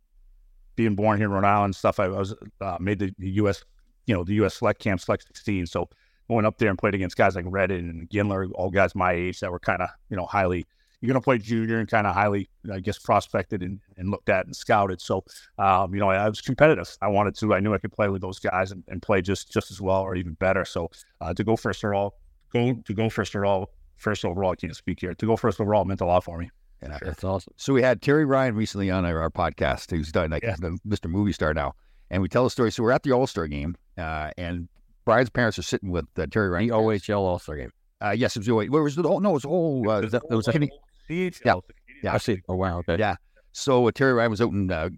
[0.75, 1.99] being born here in Rhode Island and stuff.
[1.99, 3.63] I was uh, made the, U.S.
[4.05, 4.55] You know, the U.S.
[4.55, 5.65] select camp, select 16.
[5.67, 5.89] So
[6.29, 9.39] going up there and played against guys like Redden and Gindler, all guys my age
[9.41, 10.65] that were kind of you know highly.
[11.03, 14.29] You're going to play junior and kind of highly, I guess, prospected and, and looked
[14.29, 15.01] at and scouted.
[15.01, 15.25] So,
[15.57, 16.89] um, you know, I, I was competitive.
[17.01, 17.53] I wanted to.
[17.53, 19.99] I knew I could play with those guys and, and play just just as well
[20.01, 20.63] or even better.
[20.63, 20.89] So,
[21.19, 22.13] uh, to go first overall,
[22.53, 24.51] go to go first overall, first overall.
[24.53, 25.13] I can't speak here.
[25.13, 26.49] To go first overall meant a lot for me.
[26.81, 26.97] Yeah.
[27.01, 27.53] That's awesome.
[27.57, 30.55] So we had Terry Ryan recently on our, our podcast, who's done like Yeah.
[30.57, 31.09] the Mr.
[31.09, 31.73] Movie Star now,
[32.11, 32.71] and we tell a story.
[32.71, 34.69] So we're at the All Star game, uh, and
[35.03, 36.67] Bryan's parents are sitting with uh, Terry Ryan.
[36.69, 37.71] The OHL All Star game.
[38.01, 38.69] Uh, yes, it was.
[38.69, 39.19] Where was the whole?
[39.21, 39.89] No, it was a whole.
[39.89, 40.71] Uh, it was a- Kenny-
[41.13, 41.53] CHL, Yeah.
[41.67, 42.13] the Canadian Yeah.
[42.13, 42.41] I see.
[42.49, 42.79] Oh wow.
[42.79, 42.97] Okay.
[42.97, 43.15] Yeah.
[43.51, 44.89] So uh, Terry Ryan was out in uh,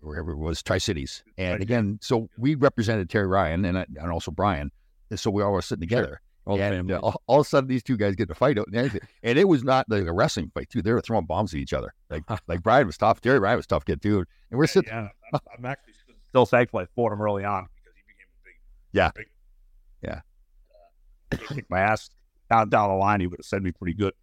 [0.00, 4.10] wherever it was, Tri Cities, and again, so we represented Terry Ryan and I- and
[4.10, 4.70] also Bryan,
[5.10, 6.20] and so we all were sitting together.
[6.46, 8.58] All and uh, all, all of a sudden, these two guys get in a fight
[8.58, 10.80] out and and it was not like a wrestling fight too.
[10.82, 11.92] They were throwing bombs at each other.
[12.08, 14.88] Like like Bryan was tough, Terry Ryan was tough kid too, and we're sitting.
[14.90, 15.92] Yeah, I'm, I'm actually
[16.30, 18.54] still thankful I fought him early on because he became a big.
[18.92, 19.10] Yeah.
[19.14, 19.26] Big,
[20.02, 20.20] Yeah.
[21.60, 22.08] Uh, my ass
[22.50, 23.20] down down the line.
[23.20, 24.14] He would have said me pretty good.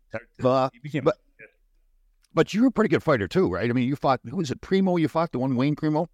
[0.44, 1.04] Uh, He became.
[1.06, 1.18] but-
[2.38, 3.68] But you were a pretty good fighter too, right?
[3.68, 4.20] I mean, you fought.
[4.30, 4.62] Who was it?
[4.62, 4.98] Primeau.
[4.98, 6.08] You fought the one Wayne Primeau.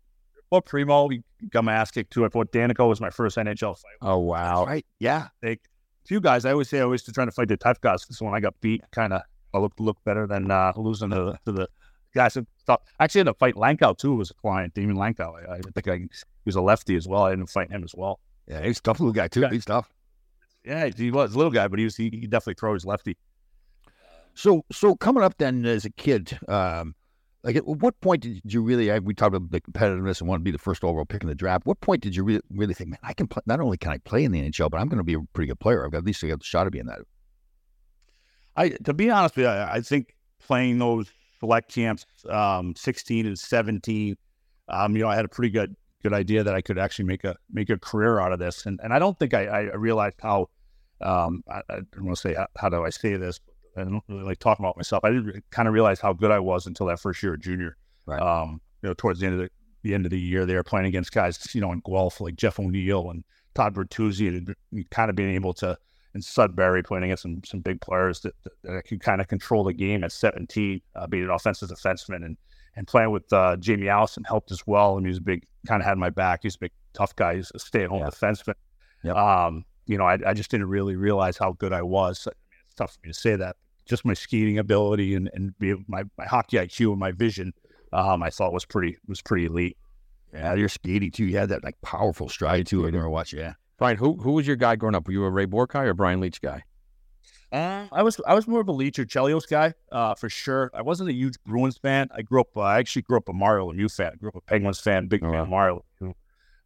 [0.49, 1.09] fought Primeau.
[1.09, 2.23] He got my ass kicked too.
[2.23, 2.87] I fought Danico.
[2.87, 3.97] Was my first NHL fight.
[4.01, 4.65] Oh wow.
[4.65, 4.85] Right.
[4.99, 5.27] Yeah.
[5.41, 5.59] They,
[6.05, 6.45] few guys.
[6.45, 8.53] I always say I always trying to fight the tough guys because when I got
[8.61, 9.21] beat, kind of
[9.53, 11.67] I looked looked better than uh, losing to, to the
[12.15, 12.35] guys.
[12.35, 12.79] that Stuff.
[13.01, 14.15] Actually, ended up fighting Langkow too.
[14.15, 15.45] Was a client, Daymond Langkow.
[15.49, 16.07] I, I think I, he
[16.45, 17.23] was a lefty as well.
[17.23, 18.21] I ended up fighting him as well.
[18.47, 19.41] Yeah, he's a tough little guy too.
[19.41, 19.49] Yeah.
[19.49, 19.91] He's tough.
[20.63, 23.17] Yeah, he was a little guy, but he was he, he definitely throws lefty.
[24.35, 26.95] So, so coming up then as a kid, um,
[27.43, 28.97] like at what point did you really?
[29.01, 31.35] We talked about the competitiveness and want to be the first overall pick in the
[31.35, 31.65] draft.
[31.65, 33.41] What point did you really, really think, man, I can play?
[33.45, 35.47] Not only can I play in the NHL, but I'm going to be a pretty
[35.47, 35.85] good player.
[35.85, 36.99] I've got at least I got the shot of being that.
[38.55, 43.25] I to be honest with you, I, I think playing those select camps, um, sixteen
[43.25, 44.15] and seventeen,
[44.69, 47.23] um, you know, I had a pretty good good idea that I could actually make
[47.23, 50.15] a make a career out of this, and and I don't think I, I realized
[50.21, 50.49] how,
[51.01, 53.39] um, I, I don't want to say how, how do I say this,
[53.73, 55.03] but I don't really like talking about myself.
[55.03, 57.77] I didn't kind of realize how good I was until that first year of junior.
[58.05, 58.21] Right.
[58.21, 59.49] Um, you know, towards the end of the
[59.83, 62.59] the end of the year there, playing against guys, you know, in Guelph like Jeff
[62.59, 65.77] O'Neill and Todd Bertuzzi, and kind of being able to
[66.15, 69.63] in Sudbury playing against some some big players that, that, that could kind of control
[69.63, 72.37] the game at 17, uh, being an offensive defenseman, and
[72.75, 74.93] and playing with uh, Jamie Allison helped as well.
[74.93, 76.39] I mean, he was a big, kind of had my back.
[76.43, 77.35] He's a big, tough guy.
[77.35, 78.09] He's a stay at home yeah.
[78.09, 78.55] defenseman.
[79.03, 79.15] Yep.
[79.15, 82.27] Um, you know, I, I just didn't really realize how good I was.
[82.27, 83.57] I mean, it's tough for me to say that.
[83.85, 87.53] Just my skating ability and and be, my my hockey IQ and my vision,
[87.91, 89.77] um, I thought was pretty was pretty elite.
[90.33, 91.25] Yeah, you're skating too.
[91.25, 92.87] You had that like powerful stride too.
[92.87, 93.33] I never watched.
[93.33, 95.07] Yeah, Bryan, who who was your guy growing up?
[95.07, 96.63] Were you a Ray Bourque guy or Brian Leetch guy?
[97.51, 100.71] Uh, I was I was more of a Leetch or Chelios guy, uh, for sure.
[100.73, 102.09] I wasn't a huge Bruins fan.
[102.15, 102.57] I grew up.
[102.57, 104.11] Uh, I actually grew up a Mario Lemieux fan.
[104.13, 105.85] I grew up a Penguins fan, big oh, fan of Mario.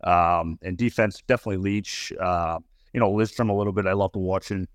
[0.03, 2.13] Um, and defense definitely Leetch.
[2.17, 2.59] Uh,
[2.93, 3.85] you know, Lidstrom a little bit.
[3.85, 4.67] I loved watching.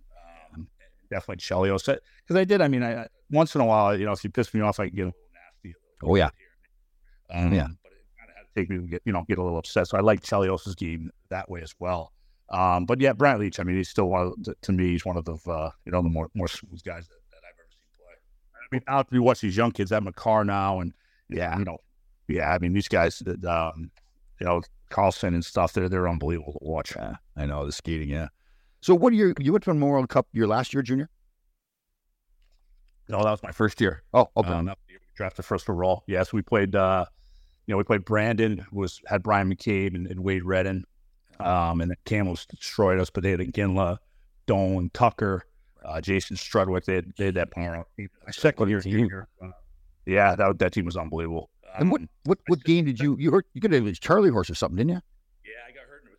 [1.12, 2.62] Definitely Chelios because I did.
[2.62, 4.88] I mean, I once in a while, you know, if you piss me off, I
[4.88, 5.76] can get a little nasty.
[5.76, 6.30] A little oh yeah,
[7.30, 7.66] um, yeah.
[7.82, 9.58] But it kind of had to take me to get you know get a little
[9.58, 9.88] upset.
[9.88, 12.12] So I like Chelios's game that way as well.
[12.48, 13.60] Um, but yeah, Brian Leetch.
[13.60, 14.92] I mean, he's still one of, to me.
[14.92, 17.58] He's one of the uh, you know the more more smooth guys that, that I've
[17.58, 18.14] ever seen play.
[18.54, 20.94] I mean, now you watch these young kids at Makar now, and
[21.28, 21.76] yeah, you know,
[22.26, 22.54] yeah.
[22.54, 23.90] I mean, these guys that um,
[24.40, 25.74] you know Carlson and stuff.
[25.74, 26.94] They're they're unbelievable to watch.
[26.96, 28.08] Yeah, I know the skating.
[28.08, 28.28] Yeah.
[28.82, 30.26] So what year you went to the World Cup?
[30.32, 31.08] Your last year, junior?
[33.08, 34.02] No, that was my first year.
[34.12, 34.50] Oh, okay.
[34.50, 34.72] Um,
[35.14, 36.02] drafted first overall.
[36.08, 36.74] Yes, we played.
[36.74, 37.06] uh
[37.66, 38.66] You know, we played Brandon.
[38.72, 40.84] Was had Bryan McCabe and, and Wade Redden.
[41.38, 43.98] Um, and the Camels destroyed us, but they had Ginla,
[44.46, 45.44] Doan, Tucker,
[45.84, 46.84] uh, Jason Strudwick.
[46.84, 47.84] They had, they had that power.
[47.98, 49.08] My second year, team.
[49.40, 49.48] Uh,
[50.06, 51.50] yeah, that that team was unbelievable.
[51.78, 53.46] And what um, what what game did you you hurt?
[53.54, 55.00] You got a Charlie horse or something, didn't you?
[55.44, 56.10] Yeah, I got hurt in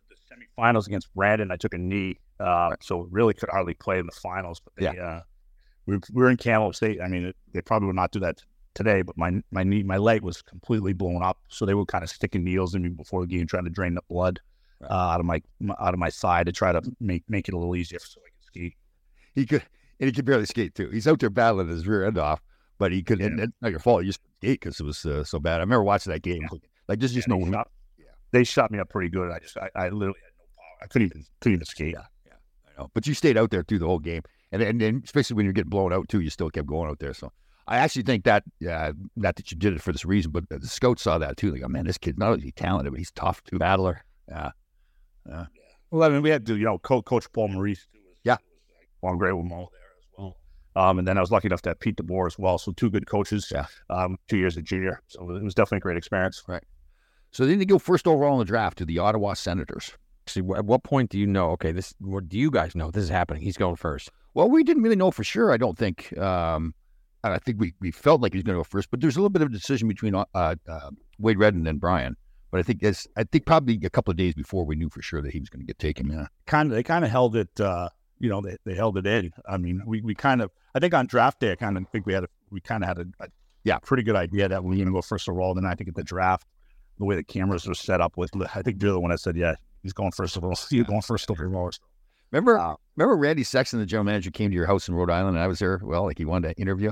[0.58, 1.50] semifinals against Brandon.
[1.50, 2.82] I took a knee, uh, right.
[2.82, 4.60] so really could hardly play in the finals.
[4.64, 5.20] But they, yeah, uh,
[5.86, 7.00] we, we were in Kamloops State.
[7.00, 8.42] I mean, it, they probably would not do that
[8.74, 11.38] today, but my my knee, my leg was completely blown up.
[11.48, 13.94] So they were kind of sticking needles in me before the game, trying to drain
[13.94, 14.40] the blood
[14.82, 15.42] uh, out of my
[15.78, 18.28] out of my side to try to make make it a little easier so I
[18.28, 18.76] can skate.
[19.34, 19.62] He could,
[20.00, 20.90] and he could barely skate too.
[20.90, 22.40] He's out there battling his rear end off,
[22.78, 23.20] but he could.
[23.20, 23.26] Yeah.
[23.26, 24.02] And, and not your fault.
[24.02, 25.56] You just skate because it was uh, so bad.
[25.56, 26.42] I remember watching that game.
[26.42, 26.58] Yeah.
[26.88, 27.50] Like just just yeah, no.
[27.50, 29.30] Shot, yeah, they shot me up pretty good.
[29.30, 30.33] I just I, I literally had.
[30.84, 31.94] I couldn't even couldn't even skate.
[31.94, 32.34] Yeah, yeah,
[32.68, 32.90] I know.
[32.94, 35.52] But you stayed out there through the whole game, and and, and especially when you're
[35.52, 37.14] getting blown out too, you still kept going out there.
[37.14, 37.32] So.
[37.66, 40.66] I actually think that, uh, not that you did it for this reason, but the
[40.66, 41.50] scouts saw that too.
[41.50, 43.56] They go, man, this kid not only talented, but he's tough too.
[43.56, 44.04] Battler.
[44.28, 44.50] Yeah.
[45.26, 45.46] Yeah.
[45.90, 48.00] Well, I mean, we had to, you know, Co- Coach Paul Maurice too.
[48.06, 48.36] Was, yeah.
[49.00, 50.36] Was, like, great with Mo there as well.
[50.76, 52.58] Um, and then I was lucky enough to have Pete DeBoer as well.
[52.58, 53.50] So two good coaches.
[53.50, 53.64] Yeah.
[53.88, 55.00] Um, two years of junior.
[55.06, 56.42] So it was definitely a great experience.
[56.46, 56.64] Right.
[57.30, 59.90] So then they go first overall in the draft to the Ottawa Senators.
[60.36, 61.50] At what point do you know?
[61.50, 61.94] Okay, this.
[61.98, 62.90] What do you guys know?
[62.90, 63.42] This is happening.
[63.42, 64.10] He's going first.
[64.34, 65.52] Well, we didn't really know for sure.
[65.52, 66.16] I don't think.
[66.18, 66.74] Um,
[67.22, 69.18] I think we, we felt like he was going to go first, but there's a
[69.18, 70.54] little bit of a decision between uh, uh,
[71.18, 72.16] Wade Redden and Bryan.
[72.50, 75.02] But I think it's I think probably a couple of days before we knew for
[75.02, 76.10] sure that he was going to get taken.
[76.10, 76.76] Yeah, kind of.
[76.76, 77.48] They kind of held it.
[77.58, 79.32] Uh, you know, they, they held it in.
[79.48, 80.50] I mean, we, we kind of.
[80.74, 82.88] I think on draft day, I kind of think we had a, we kind of
[82.88, 83.28] had a, a,
[83.64, 85.54] yeah pretty good idea that we were going to go first overall.
[85.54, 86.46] Then I think at the draft,
[86.98, 89.36] the way the cameras were set up with, I think you're the one that said,
[89.36, 90.58] yeah, he's going first of overall.
[90.68, 91.70] He's going first overall.
[92.32, 95.36] Remember, uh, remember Randy Sexton, the general manager, came to your house in Rhode Island,
[95.36, 95.80] and I was there.
[95.80, 96.90] Well, like he wanted to interview.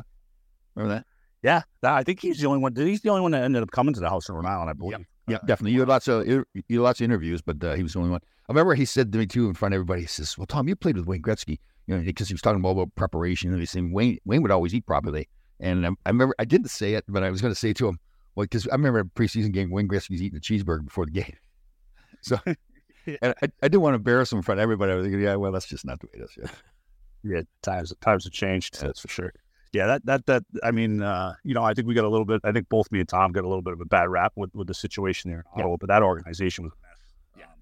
[0.77, 1.07] Remember that?
[1.43, 2.77] Yeah, I think he's the only one.
[2.77, 4.75] He's the only one that ended up coming to the house in Rhode Island, I
[4.75, 4.93] believe.
[4.93, 5.07] Yep.
[5.29, 5.73] Yeah, definitely.
[5.73, 8.11] You had lots of you had lots of interviews, but uh, he was the only
[8.11, 8.21] one.
[8.49, 10.03] I remember he said to me too in front of everybody.
[10.03, 12.61] He says, "Well, Tom, you played with Wayne Gretzky, you know, because he was talking
[12.61, 13.93] about, about preparation and he everything.
[13.93, 15.29] Wayne Wayne would always eat properly."
[15.61, 17.89] And um, I remember I didn't say it, but I was going to say to
[17.89, 17.99] him,
[18.35, 21.37] "Well, because I remember a preseason game, Wayne Gretzky's eating a cheeseburger before the game."
[22.25, 22.39] So,
[23.07, 24.93] and I, I didn't want to embarrass him in front of everybody.
[24.93, 27.93] I was thinking, "Yeah, well, that's just not the way it is." Yeah, yeah times
[28.01, 28.81] times have changed.
[28.81, 29.33] That's for sure
[29.73, 32.27] yeah, that that that I mean, uh, you know, I think we got a little
[32.27, 32.43] bit.
[32.45, 34.55] I think both me and Tom got a little bit of a bad rap with,
[34.55, 35.77] with the situation there in Ottawa, yeah.
[35.81, 36.99] but that organization was a mess.
[37.39, 37.59] Yeah, um,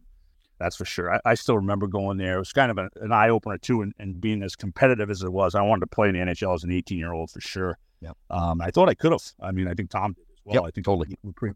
[0.58, 1.14] that's for sure.
[1.14, 2.34] I, I, still remember going there.
[2.36, 5.22] It was kind of a, an eye opener too, and, and being as competitive as
[5.22, 5.54] it was.
[5.54, 7.78] I wanted to play in the NHL as an 18 year old for sure.
[8.00, 9.22] Yeah, um, I thought I could have.
[9.40, 10.54] I mean, I think Tom did as well.
[10.56, 11.16] Yep, I think totally.
[11.22, 11.54] We pretty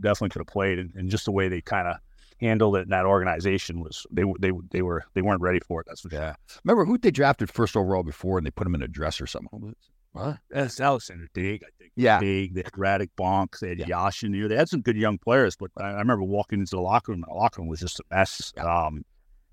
[0.00, 1.96] definitely could have played, and, and just the way they kind of
[2.40, 5.86] handled it in that organization was they they they were they weren't ready for it.
[5.88, 6.34] That's for yeah.
[6.48, 6.60] sure.
[6.64, 9.26] Remember who they drafted first overall before, and they put him in a dress or
[9.26, 9.74] something.
[10.14, 10.38] What?
[10.48, 11.92] That's Alexander Daigle, I think.
[11.96, 12.20] Yeah.
[12.20, 13.86] Daigle, they had Radek Bonk, they had yeah.
[13.86, 14.34] Yashin.
[14.34, 16.82] You know, they had some good young players, but I, I, remember walking into the
[16.82, 18.52] locker room, the locker room was just a mess.
[18.56, 18.86] Yeah.
[18.86, 19.04] Um,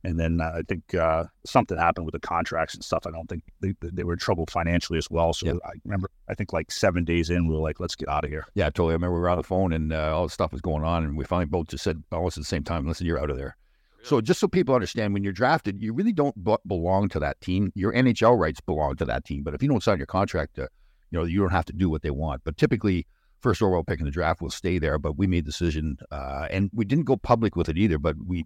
[0.03, 3.05] and then uh, I think uh, something happened with the contracts and stuff.
[3.05, 5.33] I don't think they, they were in trouble financially as well.
[5.33, 8.23] So I remember, I think like seven days in, we were like, let's get out
[8.23, 8.45] of here.
[8.55, 8.91] Yeah, totally.
[8.91, 11.03] I remember we were on the phone and uh, all the stuff was going on.
[11.03, 13.37] And we finally both just said almost at the same time, listen, you're out of
[13.37, 13.55] there.
[14.03, 17.39] So just so people understand, when you're drafted, you really don't b- belong to that
[17.39, 17.71] team.
[17.75, 19.43] Your NHL rights belong to that team.
[19.43, 20.67] But if you don't sign your contract, uh,
[21.11, 22.41] you know, you don't have to do what they want.
[22.43, 23.05] But typically,
[23.41, 24.97] first overall pick in the draft will stay there.
[24.97, 27.99] But we made the decision, uh, and we didn't go public with it either.
[27.99, 28.45] But we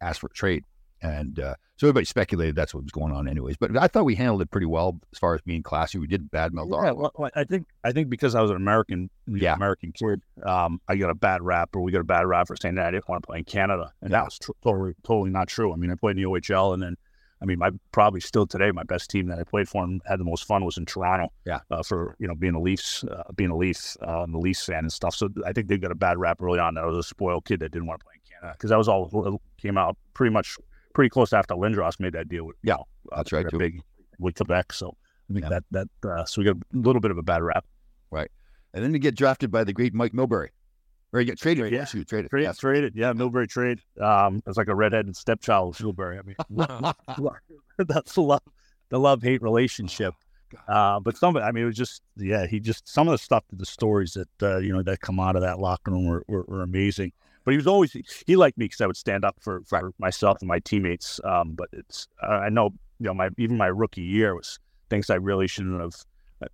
[0.00, 0.64] asked for a trade,
[1.02, 3.56] and uh, so everybody speculated that's what was going on, anyways.
[3.56, 5.98] But I thought we handled it pretty well as far as being classy.
[5.98, 6.70] We didn't badmouth.
[6.70, 9.54] Yeah, well, I think I think because I was an American, yeah.
[9.54, 12.56] American kid, um, I got a bad rap, or we got a bad rap for
[12.56, 14.18] saying that I didn't want to play in Canada, and yeah.
[14.18, 15.72] that was tr- totally totally not true.
[15.72, 16.96] I mean, I played in the OHL, and then
[17.42, 20.18] I mean, my probably still today, my best team that I played for and had
[20.18, 21.32] the most fun was in Toronto.
[21.44, 21.60] Yeah.
[21.70, 24.64] Uh, for you know being a Leafs, uh, being a Leafs, uh, and the Leafs
[24.64, 25.14] fan and stuff.
[25.14, 26.74] So I think they got a bad rap early on.
[26.74, 28.78] That I was a spoiled kid that didn't want to play in Canada because that
[28.78, 30.56] was all came out pretty much
[30.96, 32.56] pretty close after Lindros made that deal with.
[32.62, 33.46] Yeah, you know, that's right.
[33.48, 33.58] Too.
[33.58, 33.80] Big
[34.18, 34.72] with Quebec.
[34.72, 34.96] So
[35.30, 35.60] I think yeah.
[35.70, 37.64] that that uh, so we got a little bit of a bad rap.
[38.10, 38.30] Right,
[38.74, 40.48] and then to get drafted by the great Mike Milbury.
[41.12, 41.72] Or you get traded.
[41.72, 42.30] Yeah, you traded.
[42.30, 42.58] Trade, yes.
[42.58, 42.94] traded.
[42.96, 43.78] Yeah, Milbury trade.
[44.00, 46.18] Um, it's like a redheaded stepchild of Milbury.
[46.18, 47.32] I mean,
[47.86, 48.42] that's the love,
[48.88, 50.14] the love hate relationship.
[50.66, 53.18] Uh, but some, of I mean, it was just, yeah, he just some of the
[53.18, 56.24] stuff, the stories that uh, you know that come out of that locker room were,
[56.26, 57.12] were, were amazing.
[57.46, 60.38] But he was always he liked me because I would stand up for, for myself
[60.40, 61.20] and my teammates.
[61.24, 64.58] Um, but it's I know you know my even my rookie year was
[64.90, 65.94] things I really shouldn't have.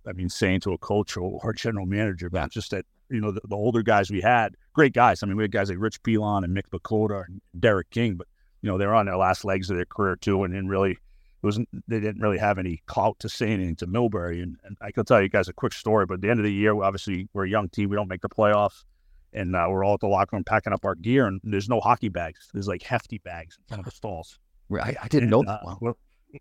[0.07, 3.31] I mean, saying to a coach or, or general manager, but just that you know
[3.31, 5.21] the, the, older guys we had, great guys.
[5.21, 8.27] I mean, we had guys like Rich Pilon and Mick Vukota and Derek King, but
[8.61, 10.97] you know they're on their last legs of their career too, and, and really it
[11.41, 14.43] wasn't they didn't really have any clout to say anything to Milbury.
[14.43, 16.05] And, and I can tell you guys a quick story.
[16.05, 18.21] But at the end of the year, obviously we're a young team, we don't make
[18.21, 18.83] the playoffs,
[19.33, 21.79] and uh, we're all at the locker room packing up our gear, and there's no
[21.79, 22.49] hockey bags.
[22.53, 24.39] There's like hefty bags in front of the stalls.
[24.71, 25.61] I, I didn't and, know that.
[25.65, 25.93] Uh, we're,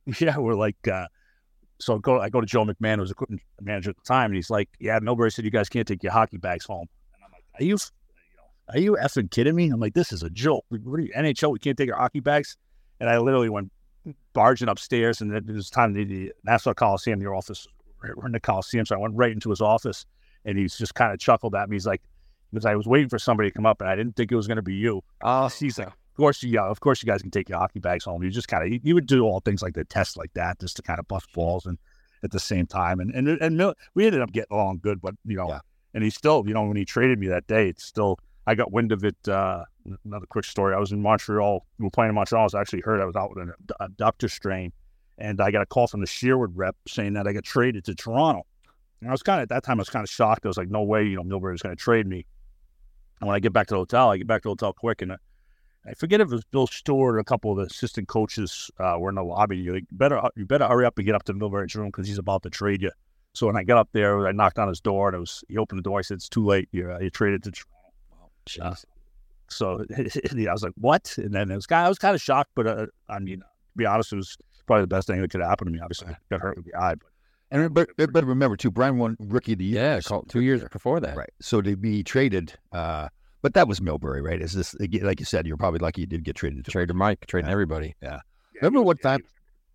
[0.21, 0.89] yeah, we're like.
[0.89, 1.07] Uh,
[1.81, 4.27] so I go, I go to Joe McMahon, who was equipment manager at the time,
[4.27, 7.25] and he's like, "Yeah, Milbury said you guys can't take your hockey bags home." And
[7.25, 7.77] I'm like, "Are you,
[8.69, 10.65] are you effing kidding me?" I'm like, "This is a joke.
[10.69, 11.53] What are you, NHL?
[11.53, 12.57] We can't take our hockey bags."
[13.01, 13.73] And I literally went
[14.33, 17.67] barging upstairs, and it was time to the Nassau Coliseum, your office.
[18.01, 20.07] We're in the Coliseum, so I went right into his office,
[20.45, 21.77] and he's just kind of chuckled at me.
[21.77, 22.03] He's like,
[22.53, 24.47] "Because I was waiting for somebody to come up, and I didn't think it was
[24.47, 27.31] going to be you." Oh, he's like, of course, yeah, of course, you guys can
[27.31, 28.23] take your hockey bags home.
[28.23, 30.77] You just kind of you, would do all things like the test like that, just
[30.77, 31.79] to kind of bust balls and
[32.23, 33.01] at the same time.
[33.01, 35.61] And and and we ended up getting along good, but you know, yeah.
[35.95, 38.73] and he still, you know, when he traded me that day, it's still I got
[38.73, 39.17] wind of it.
[39.27, 39.65] Uh,
[40.05, 41.65] another quick story: I was in Montreal.
[41.79, 42.43] We were playing in Montreal.
[42.43, 44.73] I was actually heard I was out with an abductor strain,
[45.17, 47.95] and I got a call from the Sherwood rep saying that I got traded to
[47.95, 48.43] Toronto.
[49.01, 50.45] And I was kind of at that time I was kind of shocked.
[50.45, 52.27] I was like, no way, you know, Milbury was going to trade me.
[53.23, 55.01] And when I get back to the hotel, I get back to the hotel quick,
[55.01, 58.69] and I forget if it was Bill Stewart or a couple of the assistant coaches
[58.81, 59.57] uh, were in the lobby.
[59.59, 62.19] You're like, better, you better hurry up and get up to Milbury's room because he's
[62.19, 62.91] about to trade you.
[63.35, 65.57] So when I got up there, I knocked on his door and it was he
[65.57, 66.01] opened the door.
[66.01, 66.69] I said, "It's too late.
[66.73, 68.75] You're uh, you traded to Toronto." Uh,
[69.49, 72.67] so I was like, "What?" And then it was I was kind of shocked, but
[72.67, 75.69] uh, I mean, to be honest, it was probably the best thing that could happen
[75.69, 75.79] to me.
[75.81, 77.09] Obviously, I got hurt with the eye, but
[77.53, 80.01] and but but remember too, Bryan won rookie of the year.
[80.01, 81.17] Yeah, two years before that.
[81.17, 81.31] Right.
[81.41, 83.09] So to be traded, uh,
[83.43, 84.41] but that was Milbury, right?
[84.41, 85.47] Is this like you said?
[85.47, 86.65] You're probably lucky you did get traded.
[86.65, 87.53] To traded Mike, trading yeah.
[87.53, 87.95] everybody.
[88.03, 88.21] Yeah.
[88.55, 89.23] yeah remember what time?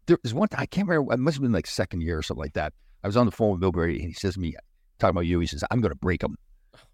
[0.07, 1.13] There was one time I can't remember.
[1.13, 2.73] It must have been like second year or something like that.
[3.03, 4.55] I was on the phone with Milbury, and he says to me,
[4.97, 6.35] talking about you, he says, "I'm going to break him."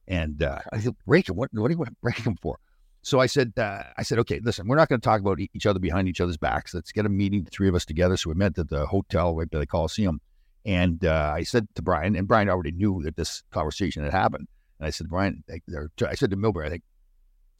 [0.07, 1.37] And uh, I said, "Break him?
[1.37, 1.49] What?
[1.53, 2.57] What do you want to break him for?"
[3.03, 5.65] So I said, uh, "I said, okay, listen, we're not going to talk about each
[5.65, 6.73] other behind each other's backs.
[6.73, 9.35] Let's get a meeting, the three of us together." So we met at the hotel
[9.35, 10.19] right by the Coliseum,
[10.65, 14.47] and uh, I said to Bryan, and Bryan already knew that this conversation had happened.
[14.79, 16.83] And I said, Bryan, I said to Milbury, I think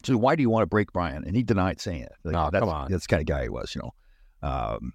[0.04, 1.24] so why do you want to break Bryan?
[1.26, 2.12] And he denied saying it.
[2.24, 2.92] Like, no, that's, come on.
[2.92, 3.94] That's the kind of guy he was, you know.
[4.48, 4.94] Um,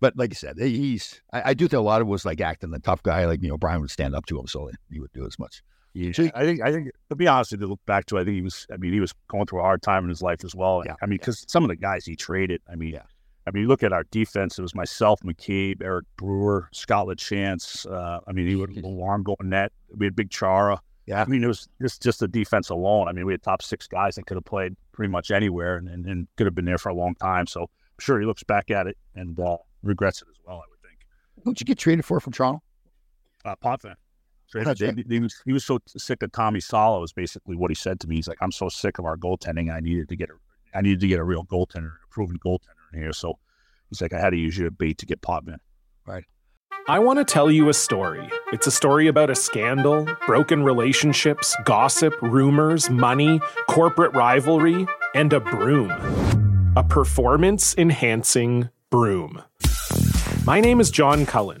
[0.00, 1.22] but like I said, he's.
[1.32, 3.24] I, I, do think a lot of it was like acting the tough guy.
[3.24, 5.62] Like you know, Bryan would stand up to him, so he would do as much.
[5.94, 6.60] Yeah, so he, I think.
[6.60, 8.66] I think to be honest, to look back to, I think he was.
[8.72, 10.82] I mean, he was going through a hard time in his life as well.
[10.84, 10.96] Yeah.
[11.00, 11.52] I mean, because yeah.
[11.52, 12.60] some of the guys he traded.
[12.70, 13.02] I mean, yeah.
[13.46, 14.58] I mean, you look at our defense.
[14.58, 17.90] It was myself, McCabe, Eric Brewer, Scott LaChance.
[17.90, 19.72] Uh, I mean, he would alarm going net.
[19.96, 20.80] We had Big Chara.
[21.06, 21.22] Yeah.
[21.22, 23.08] I mean, it was just just the defense alone.
[23.08, 25.88] I mean, we had top six guys that could have played pretty much anywhere and,
[25.88, 27.48] and, and could have been there for a long time.
[27.48, 30.68] So I'm sure he looks back at it and uh, regrets it as well, I
[30.70, 30.98] would think.
[31.44, 32.62] Who'd you get traded for from Toronto?
[33.44, 33.96] Uh, Potvin.
[34.52, 37.98] He, he, was, he was so sick of Tommy Salo was basically what he said
[38.00, 38.16] to me.
[38.16, 39.72] He's like, I'm so sick of our goaltending.
[39.72, 40.34] I needed to get a,
[40.76, 43.12] I needed to get a real goaltender, a proven goaltender here.
[43.12, 43.38] So
[43.88, 45.58] he's like, I had to use your bait to get Potvin.
[46.06, 46.24] Right.
[46.88, 48.28] I want to tell you a story.
[48.52, 55.38] It's a story about a scandal, broken relationships, gossip, rumors, money, corporate rivalry, and a
[55.38, 55.92] broom.
[56.76, 59.42] A performance enhancing broom.
[60.44, 61.60] My name is John Cullen.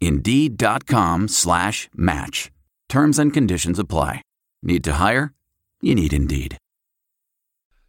[0.00, 2.50] Indeed.com slash match.
[2.88, 4.22] Terms and conditions apply.
[4.62, 5.32] Need to hire?
[5.80, 6.58] You need Indeed.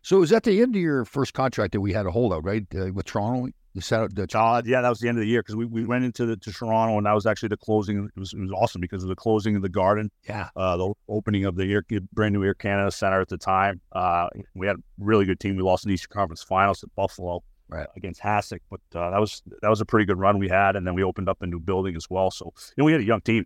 [0.02, 2.46] So it was at the end of your first contract that we had a holdout,
[2.46, 2.66] right?
[2.74, 3.52] Uh, with Toronto?
[3.74, 5.66] You set out the uh, yeah, that was the end of the year because we,
[5.66, 8.10] we went into the to Toronto and that was actually the closing.
[8.16, 10.10] It was it was awesome because of the closing of the Garden.
[10.28, 13.82] Yeah, uh, the opening of the Air, brand new Air Canada Center at the time.
[13.92, 15.58] Uh, we had a really good team.
[15.58, 17.88] We lost in the Eastern Conference Finals at Buffalo right.
[17.96, 20.76] against Hasek, but uh, that was that was a pretty good run we had.
[20.76, 22.32] And then we opened up a new building as well.
[22.32, 23.46] So you know we had a young team.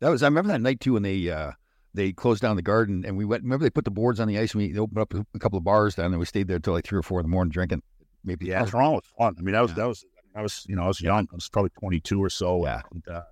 [0.00, 1.52] That was I remember that night too when they uh,
[1.94, 3.42] they closed down the Garden and we went.
[3.42, 5.64] Remember they put the boards on the ice and we opened up a couple of
[5.64, 7.82] bars down and we stayed there until like three or four in the morning drinking.
[8.24, 9.36] Maybe yeah, Toronto was fun.
[9.38, 9.76] I mean that was yeah.
[9.76, 10.04] that was
[10.38, 11.26] I was, you know, I was young.
[11.32, 12.64] I was probably 22 or so.
[12.64, 12.82] Yeah.
[12.92, 13.22] And, uh,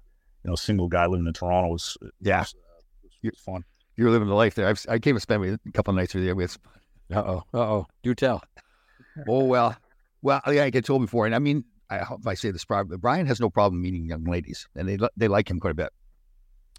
[0.42, 3.64] you know, single guy living in Toronto was, yeah, was, uh, was, was fun.
[3.96, 4.66] You were living the life there.
[4.66, 6.34] I've, I came and spent a couple of nights with you.
[6.34, 6.58] With,
[7.14, 8.42] uh oh, uh oh, do tell.
[9.28, 9.76] oh well,
[10.22, 12.96] well, yeah, I get told before, and I mean, I hope I say this properly.
[12.96, 15.90] Bryan has no problem meeting young ladies, and they they like him quite a bit.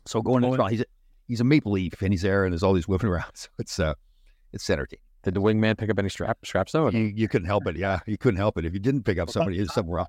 [0.06, 0.86] So going to Toronto, he's a,
[1.28, 3.32] he's a maple leaf, and he's there, and there's all these women around.
[3.36, 3.93] So it's uh,
[4.54, 5.02] it's entertaining.
[5.23, 6.89] Did the wingman pick up any strap straps though?
[6.89, 7.76] You, you couldn't help it.
[7.76, 8.65] Yeah, you couldn't help it.
[8.65, 10.08] If you didn't pick up somebody, it's something wrong.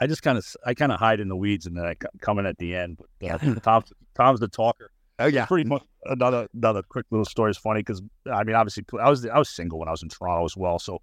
[0.00, 2.38] I just kind of I kind of hide in the weeds and then I come
[2.38, 2.98] in at the end.
[3.20, 4.90] But uh, Tom's Tom's the talker.
[5.18, 8.84] Oh yeah, pretty much another another quick little story is funny because I mean obviously
[9.00, 11.00] I was I was single when I was in Toronto as well, so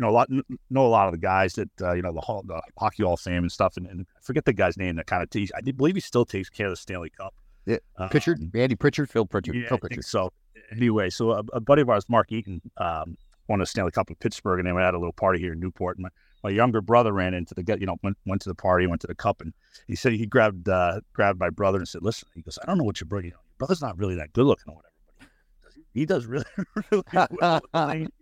[0.00, 0.30] you know a lot
[0.70, 3.14] know a lot of the guys that uh, you know the, hall, the hockey hall
[3.14, 5.52] of fame and stuff, and, and forget the guy's name that kind of tease.
[5.54, 7.34] I believe he still takes care of the Stanley Cup.
[7.66, 7.76] Yeah,
[8.10, 10.04] Pritchard, Andy Pritchard, Phil Pritchard, yeah, Phil Pritchard.
[10.06, 10.32] so
[10.72, 14.16] anyway, so a, a, buddy of ours, Mark Eaton, um, won a Stanley Cup in
[14.16, 15.98] Pittsburgh, and then we had a little party here in Newport.
[15.98, 16.08] And my,
[16.42, 19.06] my younger brother ran into the you know, went, went to the party, went to
[19.06, 19.52] the cup, and
[19.86, 22.78] he said he grabbed uh, grabbed my brother and said, "Listen," he goes, "I don't
[22.78, 23.32] know what you're bringing.
[23.32, 25.30] Your brother's not really that good looking or whatever,
[25.62, 26.46] but he does really,
[26.90, 27.60] really well."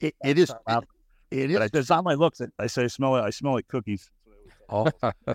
[0.00, 0.52] it, it is.
[1.30, 1.56] It is.
[1.58, 2.40] I, it's not my looks.
[2.58, 3.22] I say I smell it.
[3.22, 4.10] I smell like cookies.
[4.68, 4.90] oh,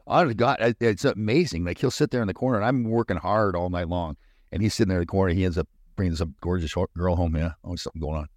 [0.08, 1.63] oh God, it's amazing.
[1.63, 4.17] Like he'll sit there in the corner, and I'm working hard all night long,
[4.52, 5.34] and he's sitting there in the corner.
[5.34, 7.36] He ends up bringing some gorgeous girl home.
[7.36, 8.28] Yeah, oh, always something going on.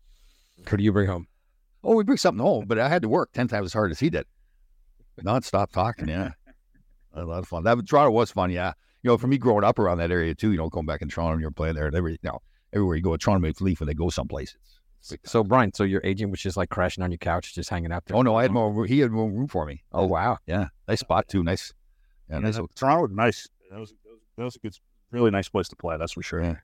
[0.69, 1.27] Who do you bring home?
[1.83, 3.99] Oh, we bring something home, but I had to work ten times as hard as
[3.99, 4.27] he did.
[5.23, 6.31] Not stop talking, yeah.
[7.13, 7.65] a lot of fun.
[7.65, 8.73] That Toronto was fun, yeah.
[9.03, 11.09] You know, for me growing up around that area too, you know, going back in
[11.09, 12.41] Toronto and you're playing there and every you know,
[12.73, 14.57] everywhere you go, Toronto Maple Leaf when they go someplace.
[14.61, 14.74] It's,
[15.25, 18.07] so Bryan, so your agent was just like crashing on your couch, just hanging out
[18.07, 18.17] there.
[18.17, 18.87] Oh no, I had more.
[18.87, 19.83] He had more room for me.
[19.93, 21.43] Oh wow, yeah, nice spot too.
[21.43, 21.75] Nice.
[22.31, 22.59] Yeah, nice.
[22.75, 23.49] Toronto nice.
[23.71, 23.93] That was,
[24.37, 24.77] that was a good,
[25.11, 25.97] really nice place to play.
[25.99, 26.43] That's for sure.
[26.43, 26.57] Yeah.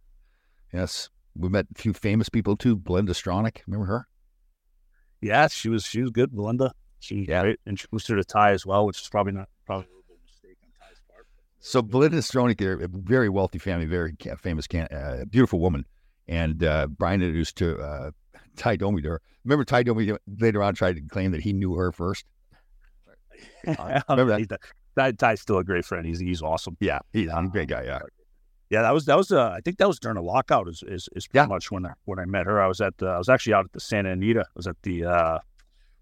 [0.72, 2.76] Yes, we met a few famous people too.
[2.76, 4.09] Belinda Stronach, remember her?
[5.20, 6.72] Yeah, she was she was good, Belinda.
[7.00, 7.42] She yeah.
[7.42, 7.61] Great.
[7.66, 10.22] introduced her to Ty as well, which is probably not probably a little bit of
[10.22, 11.26] a mistake on Ty's part.
[11.59, 15.85] So Belinda Stronach, a very wealthy family, very famous, uh, beautiful woman,
[16.26, 18.11] and uh, Bryan introduced to uh,
[18.56, 19.20] Ty Domi to her.
[19.44, 22.24] Remember, Ty Domi later on tried to claim that he knew her first.
[23.66, 24.60] remember that?
[24.96, 26.06] Ty, Ty's still a great friend.
[26.06, 26.76] He's he's awesome.
[26.80, 27.84] Yeah, he's a great guy.
[27.84, 28.00] Yeah.
[28.70, 31.08] Yeah, that was that was uh, I think that was during a lockout is is,
[31.16, 31.46] is pretty yeah.
[31.46, 32.62] much when I when I met her.
[32.62, 34.42] I was at the, I was actually out at the Santa Anita.
[34.42, 35.38] I was at the uh,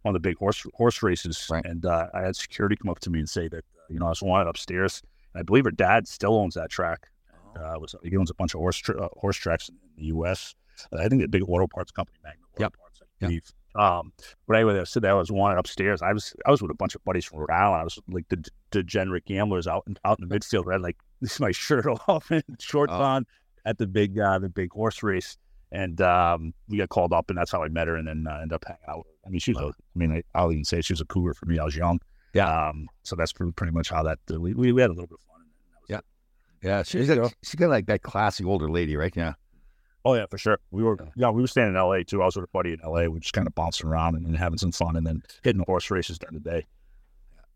[0.02, 1.64] one of the big horse horse races, right.
[1.64, 4.06] and uh, I had security come up to me and say that uh, you know
[4.06, 5.02] I was wanted upstairs.
[5.32, 7.08] And I believe her dad still owns that track.
[7.56, 7.60] Oh.
[7.60, 10.54] Uh, was he owns a bunch of horse tra- uh, horse tracks in the U.S.
[10.92, 12.76] I think the big auto parts company, Magna Auto yep.
[12.78, 13.42] Parts, I believe.
[13.44, 13.54] Yep.
[13.82, 14.12] Um,
[14.46, 16.02] but anyway, I said that I was wanted upstairs.
[16.02, 17.80] I was I was with a bunch of buddies from Rhode Island.
[17.80, 20.68] I was like the degenerate gamblers out in, out in the midfield.
[20.68, 23.02] I had like this my shirt off and shorts oh.
[23.02, 23.26] on.
[23.64, 25.36] at the big uh, the big horse race,
[25.70, 28.36] and um, we got called up, and that's how I met her, and then uh,
[28.36, 29.06] ended up hanging out.
[29.26, 29.62] I mean, she was.
[29.62, 31.58] A, I mean, I, will even say she was a cougar for me.
[31.58, 32.00] I was young.
[32.34, 32.68] Yeah.
[32.68, 35.18] Um, so that's pretty, pretty much how that uh, we, we had a little bit
[35.18, 35.46] of fun.
[35.88, 36.00] Yeah.
[36.62, 36.82] Yeah.
[36.82, 39.14] She's got, she's got like that classy older lady, right?
[39.14, 39.34] Yeah.
[40.04, 40.58] Oh yeah, for sure.
[40.70, 42.04] We were yeah, we were staying in L.A.
[42.04, 42.22] too.
[42.22, 43.02] I was with a buddy in L.A.
[43.02, 45.58] We were just kind of bouncing around and, and having some fun, and then hitting
[45.58, 46.66] the horse races during the day.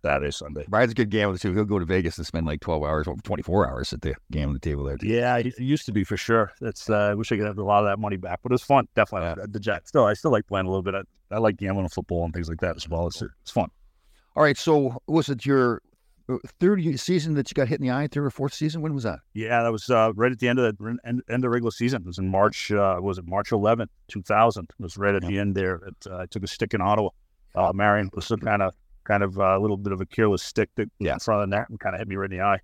[0.04, 0.64] Saturday, Sunday.
[0.68, 1.54] Brian's a good gambler too.
[1.54, 4.14] He'll go to Vegas and spend like twelve hours, or twenty four hours at the
[4.32, 4.96] gambling table there.
[4.96, 5.06] Too.
[5.06, 6.52] Yeah, it used to be for sure.
[6.60, 8.54] That's uh, I wish I could have a lot of that money back, but it
[8.54, 8.88] was fun.
[8.96, 9.46] Definitely, yeah.
[9.48, 9.90] the Jets.
[9.90, 10.94] Still, I still like playing a little bit.
[10.96, 13.06] I, I like gambling on football and things like that as well.
[13.06, 13.68] It's it's fun.
[14.34, 15.80] All right, so was it your
[16.60, 18.08] third season that you got hit in the eye?
[18.08, 18.82] Third or fourth season?
[18.82, 19.20] When was that?
[19.34, 22.02] Yeah, that was uh, right at the end of the end, end of regular season.
[22.02, 22.70] It was in March.
[22.70, 24.64] Uh, was it March 11th, 2000?
[24.64, 25.28] It was right at yeah.
[25.28, 25.76] the end there.
[25.76, 27.10] It, uh, I took a stick in Ottawa.
[27.54, 28.72] Uh, Marian Hossa some kind of
[29.04, 31.14] kind of uh, a little bit of a careless stick that yeah.
[31.14, 32.58] in front of the net and kind of hit me right in the eye.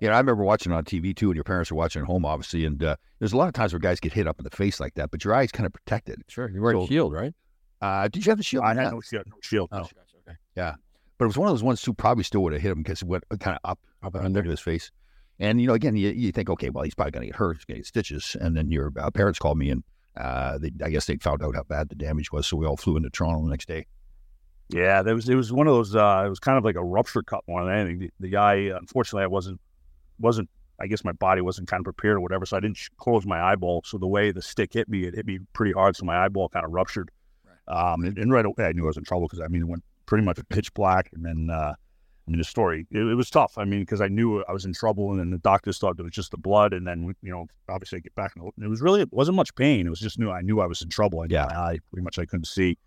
[0.00, 2.66] Yeah, I remember watching on TV too, and your parents were watching at home, obviously.
[2.66, 4.78] And uh, there's a lot of times where guys get hit up in the face
[4.78, 6.22] like that, but your eye's kind of protected.
[6.28, 7.34] Sure, you wear so, a shield, right?
[7.80, 8.64] Uh, did you have the shield?
[8.64, 9.24] I had no shield.
[9.26, 9.68] No shield.
[9.72, 10.36] Oh, okay.
[10.54, 10.74] Yeah,
[11.18, 13.02] but it was one of those ones who probably still would have hit him because
[13.02, 14.90] it went kind of up, up under his face.
[15.38, 17.56] And you know, again, you, you think, okay, well, he's probably going to get hurt,
[17.56, 18.36] he's going to get stitches.
[18.40, 19.84] And then your uh, parents called me, and
[20.16, 22.76] uh, they, I guess they found out how bad the damage was, so we all
[22.76, 23.86] flew into Toronto the next day.
[24.68, 25.94] Yeah, there was it was one of those.
[25.94, 27.98] Uh, it was kind of like a rupture cut more than anything.
[27.98, 29.60] The, the eye, unfortunately, I wasn't
[30.18, 30.48] wasn't.
[30.80, 33.40] I guess my body wasn't kind of prepared or whatever, so I didn't close my
[33.40, 33.82] eyeball.
[33.86, 36.48] So the way the stick hit me, it hit me pretty hard, so my eyeball
[36.50, 37.10] kind of ruptured.
[37.46, 37.92] Right.
[37.92, 39.68] Um, and, and, right away, I knew I was in trouble because I mean, it
[39.68, 41.74] went pretty much pitch black, and then uh,
[42.26, 43.56] I mean, the story it, it was tough.
[43.56, 46.02] I mean, because I knew I was in trouble, and then the doctors thought it
[46.02, 48.80] was just the blood, and then you know, obviously, I get back, and it was
[48.80, 49.86] really it wasn't much pain.
[49.86, 51.20] It was just knew I knew I was in trouble.
[51.20, 52.78] I yeah, I pretty much I couldn't see.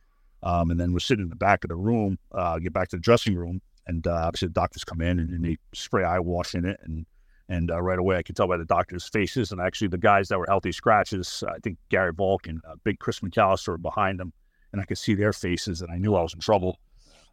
[0.42, 2.96] Um, and then we're sitting in the back of the room, uh, get back to
[2.96, 6.20] the dressing room, and uh, obviously the doctors come in and, and they spray eye
[6.20, 7.06] wash in it, and
[7.50, 10.28] and uh, right away I could tell by the doctors' faces, and actually the guys
[10.30, 14.20] that were healthy scratches, I think Garry Valk and uh, Big Chris McAllister were behind
[14.20, 14.32] them,
[14.72, 16.78] and I could see their faces, and I knew I was in trouble.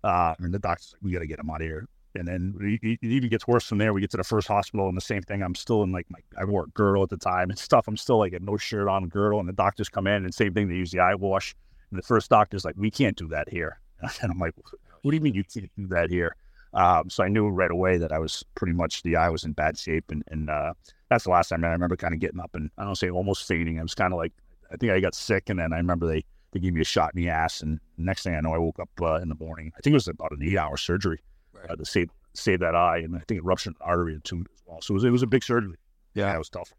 [0.04, 2.54] Uh, and the doctor's like, "We got to get him out of here." And then
[2.60, 3.92] it, it even gets worse from there.
[3.92, 5.42] We get to the first hospital, and the same thing.
[5.42, 7.86] I'm still in like my I wore a girdle at the time and stuff.
[7.88, 10.54] I'm still like a no shirt on girdle, and the doctors come in and same
[10.54, 10.68] thing.
[10.68, 11.54] They use the eye wash
[11.90, 13.80] and the first doctor's like, we can't do that here.
[14.22, 14.54] And I'm like,
[15.02, 16.36] what do you mean you can't do that here?
[16.74, 19.52] Um, so I knew right away that I was pretty much the eye was in
[19.52, 20.74] bad shape, and and uh,
[21.08, 23.48] that's the last time I remember kind of getting up and I don't say almost
[23.48, 23.78] fainting.
[23.78, 24.32] I was kind of like
[24.70, 27.12] I think I got sick, and then I remember they they gave me a shot
[27.14, 29.72] in the ass, and next thing I know, I woke up uh, in the morning.
[29.76, 31.20] I think it was about an eight hour surgery
[31.52, 31.70] right.
[31.70, 34.62] uh, to save save that eye, and I think it ruptured an artery too as
[34.66, 34.80] well.
[34.80, 35.76] So it was it was a big surgery.
[36.14, 36.72] Yeah, it was tough.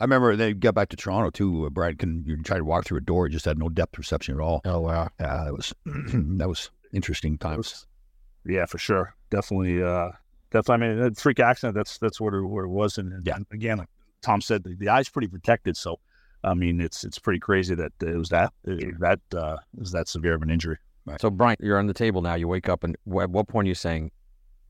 [0.00, 1.66] I remember they got back to Toronto too.
[1.66, 3.92] Uh, Brad can you try to walk through a door, it just had no depth
[3.92, 4.60] perception at all.
[4.64, 7.86] Oh wow, yeah, that was that was interesting times.
[8.44, 9.82] Yeah, for sure, definitely.
[9.82, 10.10] Uh,
[10.50, 10.88] definitely.
[10.88, 11.74] I mean, freak accident.
[11.74, 12.98] That's that's what it, where it was.
[12.98, 13.38] And, and yeah.
[13.52, 13.88] again, like
[14.22, 15.76] Tom said, the, the eye's pretty protected.
[15.76, 15.98] So,
[16.44, 20.08] I mean, it's it's pretty crazy that it was that it, that uh, was that
[20.08, 20.78] severe of an injury.
[21.04, 21.20] Right.
[21.20, 22.34] So, Bryan, you're on the table now.
[22.34, 24.12] You wake up, and at what point are you saying,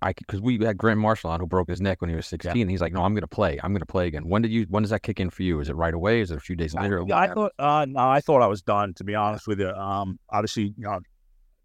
[0.03, 2.57] I because we had Grant Marshall on who broke his neck when he was 16.
[2.57, 2.71] Yeah.
[2.71, 3.59] He's like, no, I'm going to play.
[3.63, 4.29] I'm going to play again.
[4.29, 4.67] When did you?
[4.69, 5.61] When does that kick in for you?
[5.61, 6.21] Is it right away?
[6.21, 7.03] Is it a few days later?
[7.07, 7.53] Yeah, I thought.
[7.59, 8.95] Uh, no, I thought I was done.
[8.95, 11.01] To be honest with you, um, obviously, you know,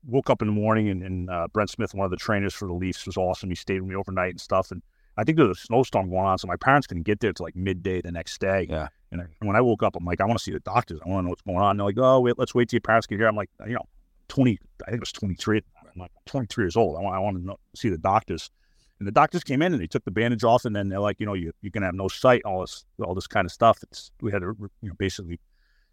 [0.06, 2.68] woke up in the morning and, and uh, Brent Smith, one of the trainers for
[2.68, 3.50] the Leafs, was awesome.
[3.50, 4.72] He stayed with me overnight and stuff.
[4.72, 4.82] And
[5.18, 7.44] I think there was a snowstorm going on, so my parents couldn't get there to
[7.44, 8.68] like midday the next day.
[8.70, 8.90] Yeah.
[9.12, 11.00] And, I, when I woke up, I'm like, I want to see the doctors.
[11.06, 11.72] I want to know what's going on.
[11.72, 13.28] And they're like, oh, wait, let's wait till your parents get here.
[13.28, 13.86] I'm like, you know,
[14.28, 14.60] 20.
[14.86, 15.62] I think it was 23.
[15.98, 16.98] I'm like 23 years old.
[16.98, 18.50] I want, I want to know, see the doctors.
[19.00, 21.20] And the doctors came in and they took the bandage off, and then they're like,
[21.20, 23.78] you know, you you can have no sight, all this all this kind of stuff.
[23.84, 25.40] It's we had to you know basically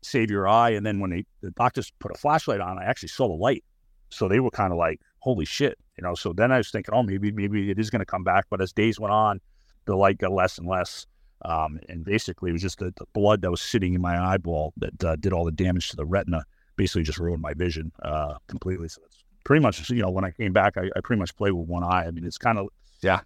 [0.00, 0.70] save your eye.
[0.70, 3.62] And then when they the doctors put a flashlight on, I actually saw the light,
[4.08, 6.14] so they were kind of like, holy shit, you know.
[6.14, 8.46] So then I was thinking, oh, maybe maybe it is going to come back.
[8.48, 9.40] But as days went on,
[9.84, 11.06] the light got less and less.
[11.44, 14.72] Um, and basically, it was just the, the, blood that was sitting in my eyeball
[14.78, 16.44] that uh, did all the damage to the retina.
[16.76, 18.88] Basically, just ruined my vision uh, completely.
[18.88, 21.52] So that's pretty much, you know, when I came back, I, I pretty much played
[21.52, 22.06] with one eye.
[22.06, 22.68] I mean, it's kind of
[23.02, 23.20] yeah.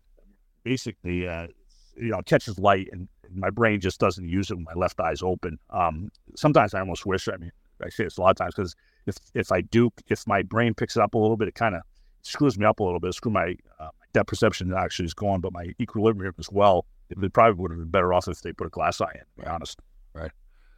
[0.65, 1.47] Basically, uh,
[1.97, 5.23] you know, catches light and my brain just doesn't use it when my left eye's
[5.23, 5.59] open.
[5.71, 7.53] Um, sometimes I almost wish, I mean,
[7.83, 8.75] I say this a lot of times because
[9.07, 11.75] if, if I do, if my brain picks it up a little bit, it kind
[11.75, 11.83] of
[12.23, 13.15] screws me up a little bit.
[13.15, 16.87] Screw my, uh, my depth perception actually is gone, but my equilibrium as well.
[17.11, 19.43] It probably would have been better off if they put a glass eye in, to
[19.43, 19.81] be honest.
[20.13, 20.31] Right.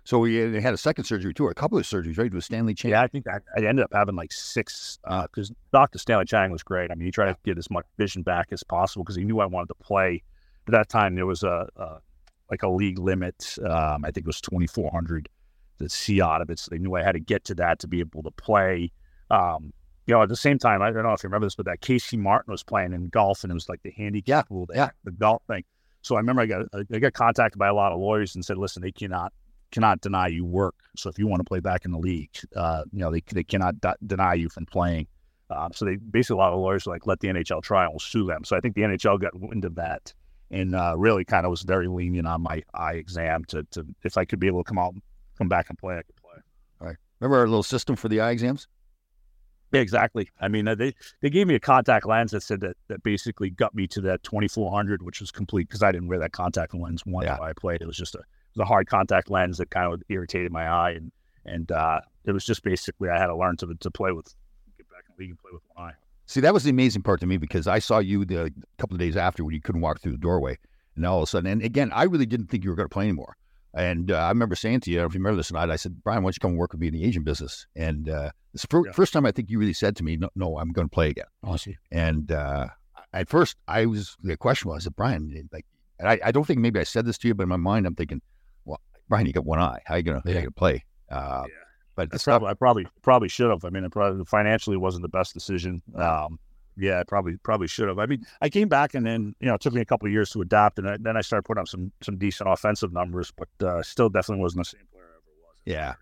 [0.04, 2.32] So we had a second surgery too, or a couple of surgeries, right?
[2.32, 2.92] With Stanley Chang.
[2.92, 5.98] Yeah, I think I, I ended up having like six because uh, Dr.
[5.98, 6.90] Stanley Chang was great.
[6.90, 9.40] I mean, he tried to get as much vision back as possible because he knew
[9.40, 10.22] I wanted to play.
[10.66, 11.98] At that time, there was a, a
[12.50, 13.56] like a league limit.
[13.64, 15.28] Um, I think it was twenty four hundred
[15.78, 17.86] to see out of it, so they knew I had to get to that to
[17.86, 18.92] be able to play.
[19.30, 19.72] Um,
[20.06, 21.82] you know, at the same time, I don't know if you remember this, but that
[21.82, 25.12] Casey Martin was playing in golf, and it was like the handicap rule, yeah, the
[25.12, 25.64] golf thing.
[26.02, 28.58] So I remember I got I got contacted by a lot of lawyers and said,
[28.58, 29.32] listen, they cannot
[29.70, 30.74] cannot deny you work.
[30.96, 33.44] So if you want to play back in the league, uh, you know they they
[33.44, 35.06] cannot d- deny you from playing.
[35.50, 37.98] Uh, so they basically a lot of lawyers like let the NHL try and we'll
[37.98, 38.44] sue them.
[38.44, 40.14] So I think the NHL got wind of that
[40.50, 44.16] and uh, really kind of was very lenient on my eye exam to, to if
[44.16, 44.94] I could be able to come out
[45.38, 46.38] come back and play, I could play.
[46.80, 46.96] All right.
[47.18, 48.68] Remember our little system for the eye exams?
[49.72, 50.28] Yeah, exactly.
[50.40, 53.50] I mean, uh, they they gave me a contact lens that said that that basically
[53.50, 57.04] got me to that 2400, which was complete because I didn't wear that contact lens
[57.06, 57.40] once yeah.
[57.40, 57.80] I played.
[57.80, 60.66] It was just a it was a hard contact lens that kind of irritated my
[60.66, 61.12] eye, and
[61.44, 64.34] and uh, it was just basically I had to learn to to play with
[64.76, 65.94] get back in the league and play with one eye.
[66.26, 69.00] See, that was the amazing part to me because I saw you the couple of
[69.00, 70.58] days after when you couldn't walk through the doorway,
[70.96, 72.92] and all of a sudden, and again, I really didn't think you were going to
[72.92, 73.36] play anymore.
[73.74, 76.02] And uh, I remember saying to you, I if you remember this night, I said,
[76.02, 77.66] Bryan, why don't you come work with me in the agent business?
[77.76, 78.92] And uh, it's the fir- yeah.
[78.92, 81.10] first time I think you really said to me, no, no I'm going to play
[81.10, 81.26] again.
[81.44, 81.76] Awesome.
[81.92, 82.66] And uh,
[83.12, 85.66] at first, I was, the question was, Bryan, like,
[85.98, 87.86] and I, I, don't think maybe I said this to you, but in my mind,
[87.86, 88.22] I'm thinking,
[88.64, 89.80] well, Bryan, you got one eye.
[89.84, 90.84] How are you going to play?
[91.10, 91.54] Uh, yeah.
[91.96, 93.64] But probably, I probably probably should have.
[93.64, 95.82] I mean, it probably financially wasn't the best decision.
[95.96, 96.38] Um,
[96.80, 97.98] yeah, probably probably should have.
[97.98, 100.12] I mean, I came back and then you know it took me a couple of
[100.12, 103.32] years to adapt, and I, then I started putting up some some decent offensive numbers,
[103.36, 105.56] but uh, still definitely wasn't the same player I ever was.
[105.64, 105.94] Yeah,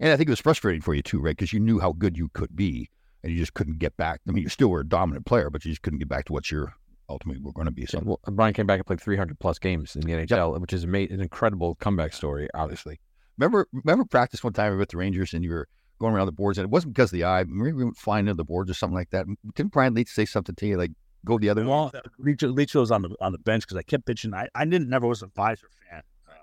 [0.00, 1.36] and I think it was frustrating for you too, right?
[1.36, 2.88] Because you knew how good you could be,
[3.22, 4.20] and you just couldn't get back.
[4.28, 6.32] I mean, you still were a dominant player, but you just couldn't get back to
[6.32, 6.74] what you're
[7.08, 7.86] ultimately were going to be.
[7.86, 10.60] So, well, Bryan came back and played 300 plus games in the NHL, yep.
[10.60, 12.48] which is an incredible comeback story.
[12.54, 12.98] Obviously,
[13.38, 15.68] remember remember practice one time with the Rangers, and you were
[16.02, 17.44] going around the boards, and it wasn't because of the eye.
[17.44, 19.26] Maybe we went flying into the boards or something like that.
[19.54, 20.90] Didn't Brian Leetch say something to you like
[21.24, 22.00] go the other well, way?
[22.18, 24.34] Leetch, Leetch was on the on the bench because I kept pitching.
[24.34, 26.34] I, I didn't never was a visor fan, um,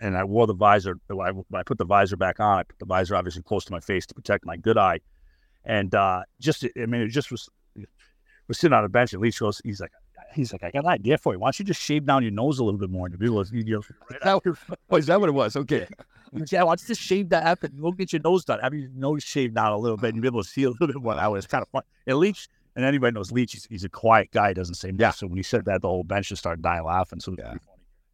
[0.00, 0.98] and I wore the visor.
[1.06, 3.64] When I, when I put the visor back on, I put the visor obviously close
[3.66, 5.00] to my face to protect my good eye,
[5.64, 7.48] and uh, just I mean it just was
[8.48, 9.92] was sitting on a bench, and Leetch goes, he's like,
[10.34, 11.40] he's like, I got an idea for you.
[11.40, 13.44] Why don't you just shave down your nose a little bit more and be able
[13.44, 15.56] to, you know, right that, oh, is that what it was?
[15.56, 15.86] Okay.
[16.50, 18.60] yeah, why don't just shave that up and go get your nose done?
[18.60, 20.86] Have your nose shaved down a little bit and be able to see a little
[20.86, 21.14] bit more.
[21.14, 21.82] That was kind of fun.
[22.06, 25.00] And Leetch, and anybody knows Leetch, he's, he's a quiet guy, doesn't say much.
[25.00, 25.10] Yeah.
[25.10, 27.20] So when he said that, the whole bench just started dying laughing.
[27.20, 27.54] So yeah.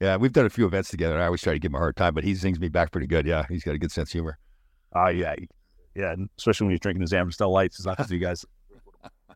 [0.01, 1.21] Yeah, we've done a few events together.
[1.21, 3.07] I always try to give him a hard time, but he sings me back pretty
[3.07, 3.25] good.
[3.25, 4.37] Yeah, he's got a good sense of humor.
[4.95, 5.37] Oh, uh, yeah.
[5.95, 7.85] Yeah, especially when he's drinking his Amstel Lights.
[7.85, 8.45] Not because you guys.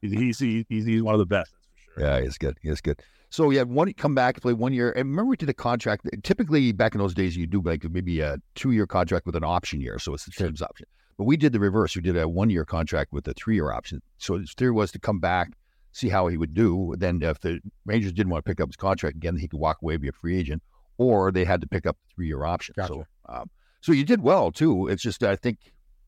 [0.03, 1.55] He's, he's, he's one of the best.
[1.99, 2.59] Yeah, he's good.
[2.63, 3.01] He's good.
[3.31, 4.93] So yeah, one come back, play one year.
[4.93, 6.07] And remember we did a contract.
[6.23, 9.45] Typically back in those days, you do like maybe a two year contract with an
[9.45, 10.87] option year, so it's the team's option.
[11.19, 11.97] But we did the reverse.
[11.97, 14.03] We did a one year contract with a three year option.
[14.19, 15.53] So his theory was to come back,
[15.93, 16.95] see how he would do.
[16.99, 19.79] Then if the Rangers didn't want to pick up his contract again, he could walk
[19.83, 20.63] away, be a free agent,
[20.99, 22.75] or they had to pick up the three year option.
[22.77, 22.89] Gotcha.
[22.89, 24.89] So, um, so you did well too.
[24.89, 25.59] It's just I think.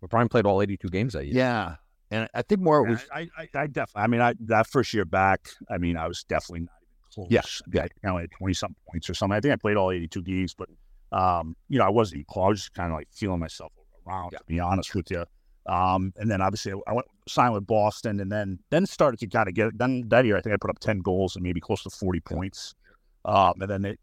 [0.00, 1.34] But Bryan played all 82 games that year.
[1.34, 1.74] Yeah,
[2.10, 3.04] and I think more was.
[3.12, 4.02] I, I, I definitely.
[4.02, 7.28] I mean, I, that first year back, I mean, I was definitely not even close.
[7.30, 7.86] Yeah, yeah.
[8.04, 9.36] I only had twenty something points or something.
[9.36, 10.68] I think I played all eighty-two games, but
[11.12, 12.44] um, you know, I wasn't even close.
[12.44, 13.72] I was just kind of like feeling myself
[14.06, 14.30] around.
[14.32, 14.38] Yeah.
[14.38, 15.24] To be honest with you.
[15.66, 19.48] Um, and then obviously I went signed with Boston, and then then started to kind
[19.48, 19.78] of get it.
[19.78, 22.20] Then that year, I think I put up ten goals and maybe close to forty
[22.20, 22.74] points.
[23.26, 23.96] Um, and then they,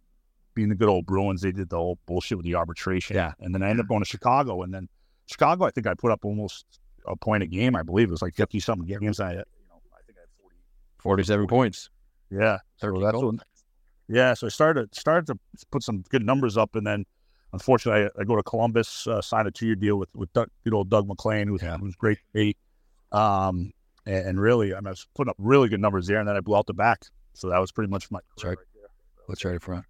[0.53, 3.15] being the good old Bruins, they did the whole bullshit with the arbitration.
[3.15, 3.33] Yeah.
[3.39, 4.87] And then I ended up going to Chicago, and then
[5.25, 6.65] Chicago, I think I put up almost
[7.07, 7.75] a point a game.
[7.75, 9.19] I believe it was like fifty something games.
[9.19, 9.43] I, you know,
[9.93, 10.55] I think I had 40,
[10.99, 11.89] 47 points.
[12.31, 13.35] Yeah, so that's what,
[14.07, 14.33] yeah.
[14.33, 15.39] So I started started to
[15.71, 17.05] put some good numbers up, and then
[17.53, 20.49] unfortunately, I, I go to Columbus, uh, sign a two year deal with with Doug,
[20.63, 21.77] good old Doug MacLean, who, yeah.
[21.77, 22.19] was great.
[23.11, 23.71] Um,
[24.05, 26.35] and, and, really, I, mean, I was putting up really good numbers there, and then
[26.35, 27.05] I blew out the back.
[27.33, 28.57] So that was pretty much my that's right.
[28.57, 28.89] right
[29.27, 29.85] That's right front.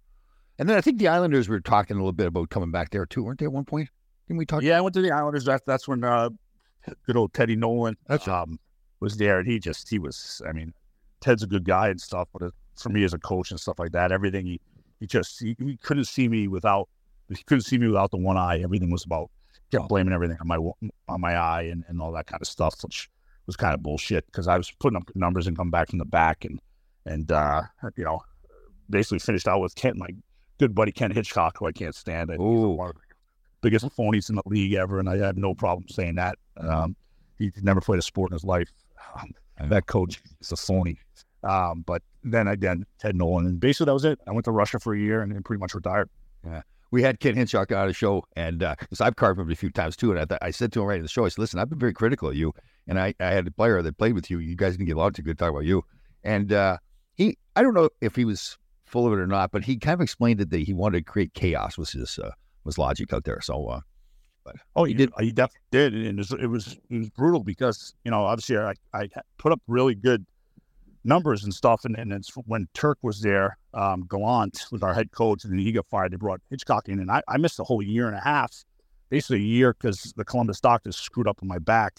[0.58, 3.04] And then I think the Islanders were talking a little bit about coming back there
[3.04, 3.46] too, weren't they?
[3.46, 3.88] At one point,
[4.26, 4.62] didn't we talk?
[4.62, 5.44] Yeah, I went to the Islanders.
[5.44, 6.30] That, that's when uh,
[7.06, 8.58] good old Teddy Nolan um,
[9.00, 10.42] was there, and he just he was.
[10.48, 10.72] I mean,
[11.20, 13.92] Ted's a good guy and stuff, but for me as a coach and stuff like
[13.92, 14.60] that, everything he
[15.00, 16.88] he just he, he couldn't see me without
[17.28, 18.60] he couldn't see me without the one eye.
[18.60, 19.30] Everything was about
[19.70, 20.56] kept blaming everything on my
[21.08, 23.08] on my eye and, and all that kind of stuff, which
[23.46, 26.04] was kind of bullshit because I was putting up numbers and come back from the
[26.04, 26.60] back and
[27.04, 27.62] and uh,
[27.96, 28.20] you know
[28.88, 30.08] basically finished out with Kent, my
[30.58, 32.30] good buddy Ken Hitchcock, who I can't stand.
[32.30, 32.40] It.
[32.40, 32.78] Ooh
[33.66, 36.38] biggest phonies in the league ever, and I have no problem saying that.
[36.56, 36.94] Um,
[37.38, 38.70] he never played a sport in his life.
[39.18, 39.34] Um,
[39.70, 40.98] that coach is a phony.
[41.42, 44.20] Um, but then again, Ted Nolan, and basically that was it.
[44.26, 46.08] I went to Russia for a year and, then pretty much retired.
[46.44, 46.62] Yeah.
[46.92, 49.70] We had Ken Hitchcock on the show, and because uh, I've carved him a few
[49.70, 51.40] times too, and I, th- I said to him right in the show, I said,
[51.40, 52.52] "Listen, I've been very critical of you,
[52.86, 54.38] and I, I had a player that played with you.
[54.38, 55.36] You guys didn't get along too good.
[55.36, 55.84] Talk about you,
[56.22, 56.78] and uh,
[57.16, 59.94] he, I don't know if he was full of it or not, but he kind
[59.94, 62.30] of explained that he wanted to create chaos was his uh,
[62.66, 63.40] was logic out there.
[63.40, 63.80] So, uh,
[64.44, 65.10] but oh, he did.
[65.18, 68.58] He definitely did, and it was, it was it was brutal because you know obviously
[68.58, 69.08] I I
[69.38, 70.26] put up really good
[71.06, 71.84] numbers and stuff.
[71.84, 75.60] And, and it's when Turk was there, um, Gallant was our head coach, and then
[75.60, 76.12] he got fired.
[76.12, 78.64] They brought Hitchcock in, and I, I missed a whole year and a half,
[79.08, 81.94] basically a year, because the Columbus doctors screwed up on my back.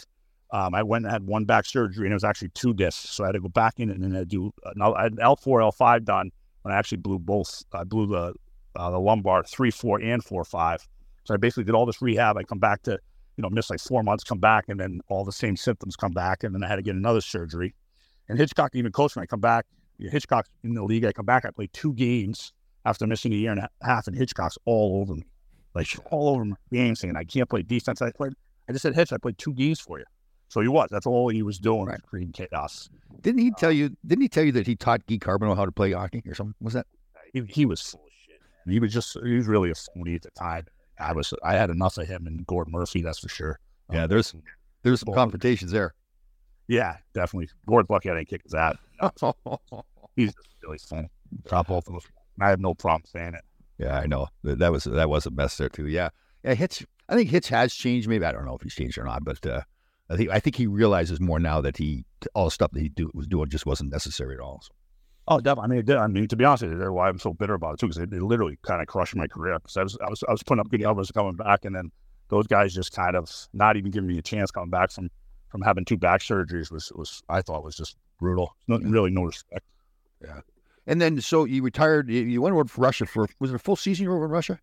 [0.52, 3.24] Um, I went and had one back surgery, and it was actually two discs, so
[3.24, 5.62] I had to go back in and then I do uh, I had L four,
[5.62, 6.32] L five done,
[6.64, 7.64] and I actually blew both.
[7.74, 8.34] I blew the
[8.78, 10.88] uh, the lumbar three, four, and four, five.
[11.24, 12.38] So I basically did all this rehab.
[12.38, 15.26] I come back to you know miss like four months, come back, and then all
[15.26, 17.76] the same symptoms come back, and then I had to get another surgery.
[18.30, 19.24] And Hitchcock even coached me.
[19.24, 19.66] I come back,
[20.00, 21.06] Hitchcock's in the league.
[21.06, 22.54] I come back, I play two games
[22.86, 25.26] after missing a year and a half, and Hitchcock's all over me,
[25.74, 28.02] like all over my game, saying I can't play defense.
[28.02, 28.34] I played.
[28.70, 30.06] I just said, Hitch, I played two games for you.
[30.50, 30.88] So he was.
[30.92, 32.02] That's all he was doing, right.
[32.04, 32.90] creating chaos.
[33.22, 33.96] Didn't he tell you?
[34.06, 36.56] Didn't he tell you that he taught Guy Carbonneau how to play hockey or something?
[36.62, 36.86] Was that?
[37.34, 37.96] He, he was
[38.68, 38.74] full of shit.
[38.74, 38.74] Man.
[38.74, 39.18] He was just.
[39.24, 40.66] He was really a phony at the time.
[41.00, 41.34] I was.
[41.44, 43.02] I had enough of him and Gord Murphy.
[43.02, 43.60] That's for sure.
[43.92, 44.34] Yeah, um, there's
[44.84, 45.94] there's some confrontations there.
[46.68, 47.50] Yeah, definitely.
[47.66, 48.76] Gord Buckhead ain't kick his ass.
[50.16, 51.10] He's just really fun.
[51.48, 51.86] Drop off.
[52.42, 53.44] I have no problem saying it.
[53.78, 55.88] Yeah, I know that was that was a mess there too.
[55.88, 56.10] Yeah,
[56.44, 56.56] yeah.
[56.56, 56.86] Hitch.
[57.10, 58.10] I think Hitch has changed.
[58.10, 59.62] Maybe I don't know if he's changed or not, but uh,
[60.10, 62.90] I think I think he realizes more now that he all the stuff that he
[62.90, 64.62] do, was doing just wasn't necessary at all.
[64.62, 64.74] So.
[65.28, 65.64] Oh, definitely.
[65.64, 65.98] I mean, did.
[65.98, 67.88] I mean, to be honest with you, that's why I'm so bitter about it too,
[67.88, 69.60] because it, it, literally kind of crushed my career.
[69.60, 71.92] Because I was, I was, I was putting up good numbers coming back, and then
[72.30, 75.10] those guys just kind of not even giving me a chance coming back from
[75.50, 78.56] from having two back surgeries was was I thought was just brutal.
[78.68, 79.66] Really no respect.
[80.24, 80.42] Yeah.
[80.86, 82.10] And then so you retired.
[82.10, 84.32] You went over to Russia for was it a full season you were over in
[84.32, 84.60] Russia?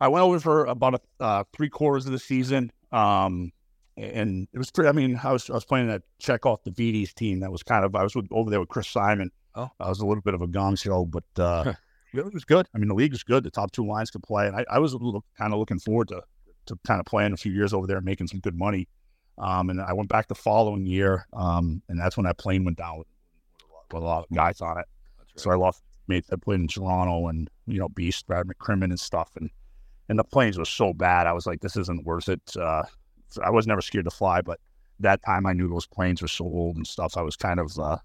[0.00, 2.70] I went over for about a, uh, three quarters of the season.
[2.92, 3.52] Um,
[3.96, 4.88] and it was pretty.
[4.88, 7.40] I mean, I was I was playing that Chekhov the Vityaz team.
[7.40, 9.30] That was kind of I was with, over there with Chris Simon.
[9.54, 11.74] Oh, I was a little bit of a gong show, but uh,
[12.12, 12.66] it was good.
[12.74, 13.44] I mean, the league was good.
[13.44, 14.92] The top two lines could play, and I, I was
[15.38, 16.22] kind of looking forward to
[16.66, 18.88] to kind of playing a few years over there and making some good money.
[19.36, 22.78] Um, and I went back the following year, um, and that's when that plane went
[22.78, 23.06] down with,
[23.92, 24.86] with a lot of guys on it.
[25.18, 25.28] Right.
[25.36, 29.00] So I lost mates that played in Toronto and you know Beast, Brad McCrimmon and
[29.00, 29.50] stuff, and
[30.08, 31.26] and the planes was so bad.
[31.26, 32.56] I was like, this isn't worth it.
[32.56, 32.82] Uh,
[33.42, 34.60] I was never scared to fly, but
[35.00, 37.16] that time I knew those planes were so old and stuff.
[37.16, 37.98] I was kind of uh,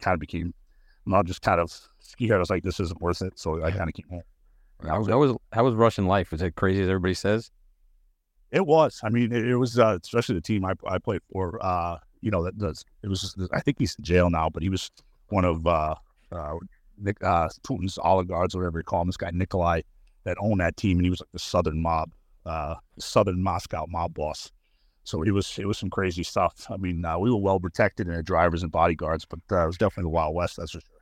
[0.00, 0.52] kind of became
[1.06, 2.36] not just kind of scared.
[2.36, 3.38] I was like, this isn't worth it.
[3.38, 4.22] So I kind of came home.
[4.86, 6.30] How was, how was how was Russian life?
[6.30, 7.50] Was it crazy as everybody says?
[8.50, 9.00] It was.
[9.02, 11.58] I mean, it, it was uh, especially the team I, I played for.
[11.64, 12.84] Uh, you know, that does.
[13.02, 13.22] It was.
[13.22, 14.90] Just, I think he's in jail now, but he was
[15.28, 15.94] one of uh,
[16.32, 16.54] uh,
[16.98, 19.08] Nick, uh, Putin's oligarchs, or whatever you call him.
[19.08, 19.82] This guy Nikolai
[20.24, 22.12] that owned that team, and he was like the Southern mob,
[22.46, 24.50] uh, Southern Moscow mob boss.
[25.04, 26.66] So it was it was some crazy stuff.
[26.70, 29.66] I mean, uh, we were well protected in our drivers and bodyguards, but uh, it
[29.66, 30.56] was definitely the Wild West.
[30.56, 30.93] That's for sure.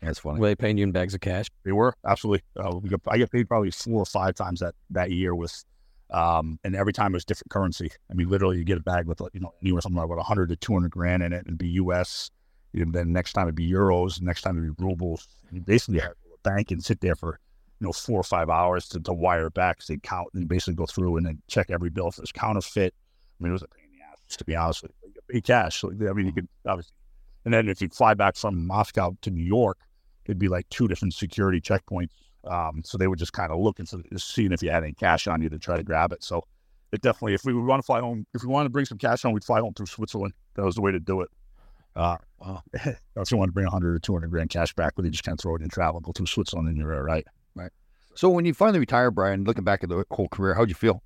[0.00, 0.40] That's funny.
[0.40, 1.46] Were they paying you in bags of cash?
[1.64, 2.42] They were absolutely.
[2.56, 5.64] Uh, we got, I got paid probably four or five times that that year with
[6.12, 7.90] um, and every time it was different currency.
[8.10, 10.48] I mean, literally, you get a bag with you know anywhere something like about 100
[10.48, 12.30] to 200 grand in it, and be U.S.
[12.74, 15.28] And then next time it'd be euros, next time it'd be rubles.
[15.50, 17.38] You basically have a bank and sit there for
[17.80, 19.82] you know four or five hours to, to wire it back.
[19.82, 22.94] So they count and basically go through and then check every bill if it's counterfeit.
[23.38, 25.12] I mean, it was a pain in the ass to be honest with you.
[25.14, 25.80] You pay cash.
[25.80, 26.92] So, I mean, you could obviously,
[27.44, 29.78] and then if you fly back from Moscow to New York,
[30.24, 32.10] it'd be like two different security checkpoints
[32.44, 35.26] um, so they would just kind of look into seeing if you had any cash
[35.26, 36.22] on you to try to grab it.
[36.24, 36.44] So
[36.92, 38.98] it definitely, if we would want to fly home, if we wanted to bring some
[38.98, 40.32] cash home, we'd fly home through Switzerland.
[40.54, 41.28] That was the way to do it.
[41.94, 42.62] Uh, wow.
[42.72, 45.40] if you want to bring 100 or 200 grand cash back, but you just can't
[45.40, 47.26] throw it in travel, go through Switzerland and you're all right.
[47.54, 47.70] Right.
[48.14, 51.02] So when you finally retire, Bryan, looking back at the whole career, how'd you feel?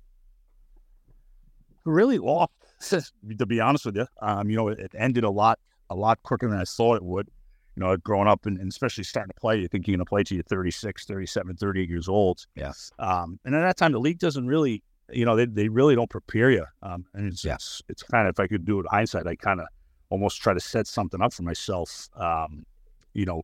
[1.83, 2.51] Really lost,
[3.37, 4.07] to be honest with you.
[4.21, 5.59] Um, you know, it, it ended a lot,
[5.89, 7.29] a lot quicker than I thought it would
[7.75, 10.09] you know, growing up and, and, especially starting to play, you think you're going to
[10.09, 12.45] play till you're 36, 37, 38 years old.
[12.55, 12.91] Yes.
[12.99, 14.81] Um, and at that time, the league doesn't really,
[15.11, 16.65] you know, they, they really don't prepare you.
[16.81, 17.55] Um, and it's, yeah.
[17.55, 19.67] it's, it's kind of, if I could do it hindsight, I kind of
[20.09, 22.65] almost try to set something up for myself, um,
[23.13, 23.43] you know,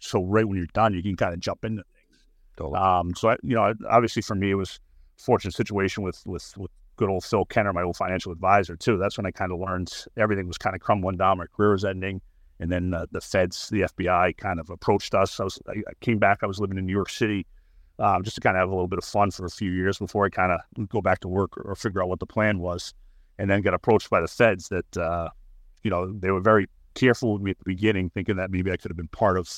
[0.00, 2.24] so right when you're done, you can kind of jump into things.
[2.56, 2.78] Totally.
[2.78, 4.80] Um, so, I, you know, obviously for me, it was
[5.16, 6.70] fortunate situation with, with, with
[7.00, 8.98] good old Phil Kenner, my old financial advisor too.
[8.98, 11.38] That's when I kind of learned everything was kind of crumbling down.
[11.38, 12.20] My career was ending
[12.60, 15.40] and then uh, the feds, the FBI, kind of approached us.
[15.40, 16.40] I was I came back.
[16.42, 17.46] I was living in New York City,
[17.98, 19.98] um, just to kind of have a little bit of fun for a few years
[19.98, 22.92] before I kind of go back to work or, figure out what the plan was,
[23.38, 25.30] and then got approached by the feds that uh,
[25.82, 28.76] you know they were very careful with me at the beginning, thinking that maybe I
[28.76, 29.48] could have been part of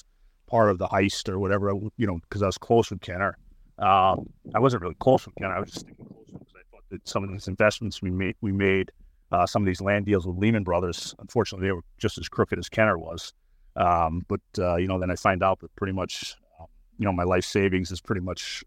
[0.46, 1.72] part of the heist or whatever.
[1.96, 3.36] You know, because I was close with Kenner.
[3.78, 5.56] Um, I wasn't really close with Kenner.
[5.56, 6.06] I was just thinking
[7.04, 8.90] some of these investments we made we made
[9.30, 11.14] uh, some of these land deals with Lehman Brothers.
[11.18, 13.32] Unfortunately, they were just as crooked as Kenner was.
[13.76, 16.66] Um, but uh, you know, then I find out that pretty much, um,
[16.98, 18.62] you know, my life savings is pretty much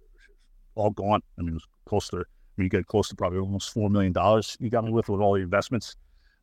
[0.73, 1.21] all gone.
[1.37, 2.17] I mean, it was close to.
[2.17, 2.21] I
[2.57, 4.57] mean, you get close to probably almost four million dollars.
[4.59, 5.95] You got me with with all the investments.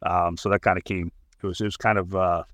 [0.04, 1.10] Um, so that kind of came.
[1.42, 2.44] It was, it was kind of uh,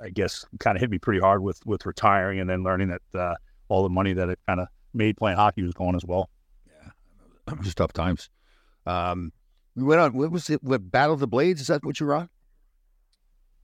[0.00, 3.18] I guess, kind of hit me pretty hard with with retiring and then learning that
[3.18, 3.34] uh,
[3.68, 6.30] all the money that it kind of made playing hockey was going as well.
[6.66, 8.28] Yeah, was tough times.
[8.86, 9.32] Um,
[9.74, 10.14] we went on.
[10.14, 10.62] What was it?
[10.62, 11.60] What Battle of the Blades?
[11.60, 12.28] Is that what you were on?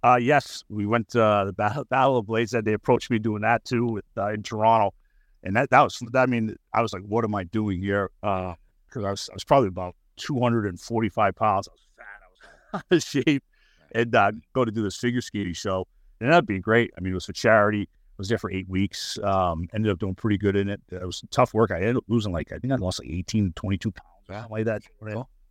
[0.04, 2.50] Uh, yes, we went to uh, the Battle, Battle of the Blades.
[2.50, 4.94] That they approached me doing that too with uh, in Toronto,
[5.42, 6.02] and that that was.
[6.14, 8.56] I mean, I was like, "What am I doing here?" Because
[8.96, 11.68] uh, I was I was probably about 245 pounds.
[11.68, 12.04] I was fat.
[12.04, 13.44] I was out of shape,
[13.92, 15.86] and uh, go to do this figure skating show.
[16.20, 16.92] And that'd be great.
[16.96, 17.88] I mean, it was for charity.
[17.90, 19.18] I was there for eight weeks.
[19.22, 20.80] Um, ended up doing pretty good in it.
[20.90, 21.70] It was tough work.
[21.70, 24.06] I ended up losing like I think I lost like 18, 22 pounds,
[24.50, 24.82] like that.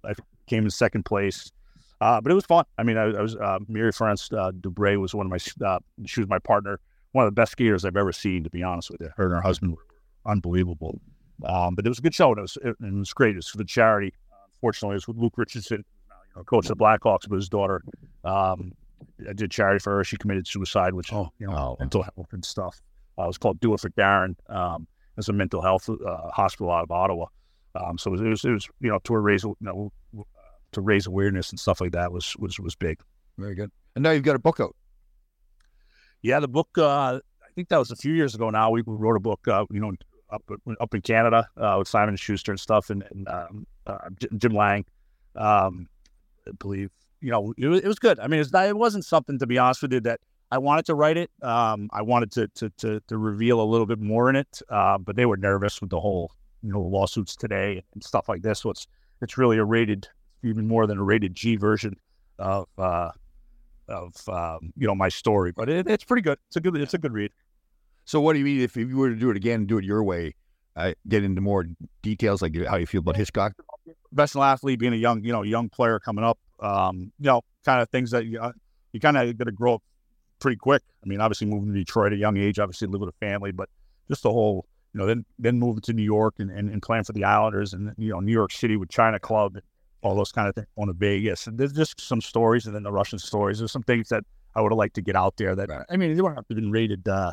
[0.03, 0.13] I
[0.47, 1.51] came in second place.
[2.01, 2.65] Uh, but it was fun.
[2.79, 5.65] I mean, I, I was uh, Marie-France uh, Dubreuil was one of my.
[5.65, 6.79] Uh, she was my partner.
[7.11, 8.43] One of the best skaters I've ever seen.
[8.43, 9.85] To be honest with you, her and her husband were
[10.25, 10.99] unbelievable.
[11.45, 12.29] Um, but it was a good show.
[12.29, 13.33] And it was it, it was great.
[13.33, 14.13] It was for the charity.
[14.55, 17.83] Unfortunately, it was with Luke Richardson, you know, coach of the Blackhawks, but his daughter.
[18.23, 18.73] Um,
[19.27, 20.03] I did charity for her.
[20.03, 21.77] She committed suicide, which oh, you know, oh.
[21.79, 22.81] mental health and stuff.
[23.19, 24.35] Uh, it was called Do It for Daron.
[24.49, 27.25] Um, it's a mental health uh, hospital out of Ottawa.
[27.75, 29.91] Um, so it was, it was, you know, to raise, you know,
[30.71, 32.99] to raise awareness and stuff like that was was was big.
[33.37, 33.71] Very good.
[33.95, 34.75] And now you've got a book out.
[36.21, 36.69] Yeah, the book.
[36.77, 38.49] Uh, I think that was a few years ago.
[38.49, 39.47] Now we wrote a book.
[39.47, 39.93] Uh, you know,
[40.31, 40.43] up
[40.79, 44.85] up in Canada uh, with Simon Schuster and stuff, and, and um, uh, Jim Lang.
[45.35, 45.87] Um,
[46.47, 46.89] I believe
[47.21, 48.19] you know it was, it was good.
[48.19, 50.19] I mean, not, it wasn't something to be honest with you that
[50.51, 51.29] I wanted to write it.
[51.41, 54.97] Um, I wanted to, to to to reveal a little bit more in it, uh,
[54.97, 56.31] but they were nervous with the whole
[56.63, 58.59] you know lawsuits today and stuff like this.
[58.59, 58.87] So it's
[59.21, 60.07] it's really a rated
[60.43, 61.95] even more than a rated G version
[62.39, 63.11] of uh,
[63.87, 65.51] of um, you know my story.
[65.51, 66.37] But it, it's pretty good.
[66.47, 67.31] It's a good it's a good read.
[68.05, 69.85] So what do you mean if, if you were to do it again, do it
[69.85, 70.35] your way?
[70.75, 71.65] Uh, get into more
[72.01, 73.53] details, like how you feel about Hitchcock.
[74.13, 77.81] Professional athlete, being a young, you know, young player coming up, um, you know, kind
[77.81, 78.51] of things that you, uh,
[78.93, 79.83] you kind of got to grow up
[80.39, 80.81] pretty quick.
[81.03, 83.51] I mean, obviously moving to Detroit at a young age, obviously live with a family,
[83.51, 83.69] but
[84.07, 87.03] just the whole, you know, then then moving to New York and, and, and playing
[87.03, 89.63] for the Islanders and you know New York City with China Club and
[90.01, 91.47] all those kind of things on a Vegas.
[91.47, 93.59] And there's just some stories, and then the Russian stories.
[93.59, 94.23] There's some things that
[94.55, 95.55] I would have liked to get out there.
[95.55, 95.85] That right.
[95.89, 97.31] I mean, they weren't even rated uh,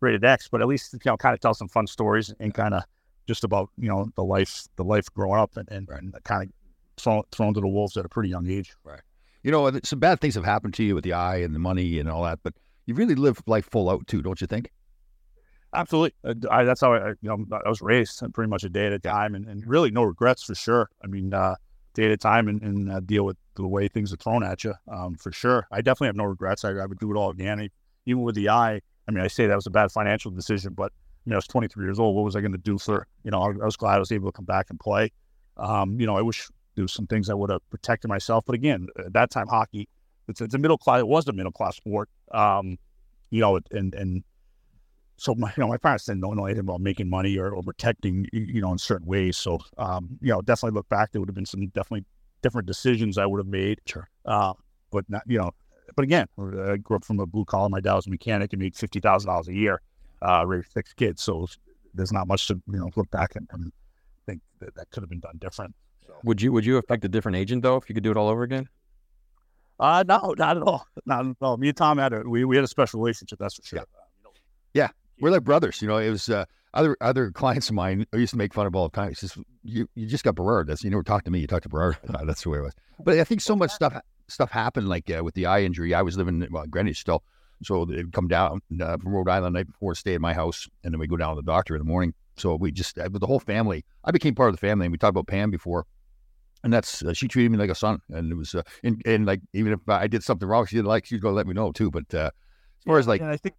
[0.00, 2.74] rated X, but at least you know, kind of tell some fun stories and kind
[2.74, 2.84] of
[3.26, 6.00] just about you know the life the life growing up and, and, right.
[6.00, 6.48] and kind of
[6.96, 8.74] thrown, thrown to the wolves at a pretty young age.
[8.84, 9.00] Right.
[9.42, 11.98] You know, some bad things have happened to you with the eye and the money
[11.98, 12.54] and all that, but
[12.86, 14.70] you really live life full out too, don't you think?
[15.74, 16.14] Absolutely.
[16.24, 18.92] Uh, I, that's how I, you know, I was raised pretty much a day at
[18.92, 20.88] a time and, and really no regrets for sure.
[21.02, 21.56] I mean, uh,
[21.94, 24.64] day at a time and, and uh, deal with the way things are thrown at
[24.64, 25.66] you um, for sure.
[25.70, 26.64] I definitely have no regrets.
[26.64, 27.68] I, I, would do it all again.
[28.06, 30.92] Even with the eye, I mean, I say that was a bad financial decision, but
[31.24, 32.14] you know, I was 23 years old.
[32.14, 34.12] What was I going to do for, you know, I, I, was glad I was
[34.12, 35.10] able to come back and play.
[35.56, 38.44] Um, you know, I wish there was some things I would have protected myself.
[38.46, 39.88] But again, at that time, hockey,
[40.28, 42.08] it's, it's a middle class, it was a middle class sport.
[42.32, 42.78] Um,
[43.30, 44.24] you know, and, and
[45.16, 48.26] so my, you know, my parents didn't know anything about making money or, or protecting,
[48.32, 49.36] you know, in certain ways.
[49.36, 52.04] So, um, you know, definitely look back, there would have been some definitely
[52.42, 53.80] different decisions I would have made.
[53.86, 54.08] Sure.
[54.24, 54.54] Uh,
[54.90, 55.52] but not, you know,
[55.96, 57.68] but again, I grew up from a blue collar.
[57.68, 59.80] My dad was a mechanic and made fifty thousand dollars a year,
[60.22, 61.22] uh, raised six kids.
[61.22, 61.46] So
[61.92, 63.72] there's not much to you know look back and, and
[64.26, 65.74] think that that could have been done different.
[66.06, 66.14] So.
[66.24, 68.16] Would you Would you have picked a different agent though if you could do it
[68.16, 68.68] all over again?
[69.78, 70.86] Uh no, not at all.
[71.06, 71.56] Not at all.
[71.56, 73.38] Me and Tom had a we, we had a special relationship.
[73.38, 73.84] That's for sure.
[74.72, 74.82] Yeah.
[74.82, 74.88] yeah
[75.20, 75.80] we're like brothers.
[75.80, 76.44] You know, it was uh,
[76.74, 79.10] other other clients of mine I used to make fun of all the time.
[79.10, 80.66] It's just you you just got Berard.
[80.66, 81.40] That's you never talk to me.
[81.40, 81.96] You talk to Berard.
[82.24, 82.74] That's the way it was.
[83.02, 83.96] But I think so much stuff
[84.28, 84.88] stuff happened.
[84.88, 87.22] Like uh, with the eye injury, I was living in well, Greenwich still,
[87.62, 90.68] so they'd come down uh, from Rhode Island the night before, stay at my house,
[90.82, 92.14] and then we go down to the doctor in the morning.
[92.36, 93.84] So we just uh, with the whole family.
[94.04, 95.86] I became part of the family, and we talked about Pam before.
[96.62, 99.26] And that's uh, she treated me like a son, and it was uh, and, and
[99.26, 101.72] like even if I did something wrong, she didn't like she's gonna let me know
[101.72, 101.90] too.
[101.90, 102.30] But uh,
[102.78, 103.56] as far as like, I think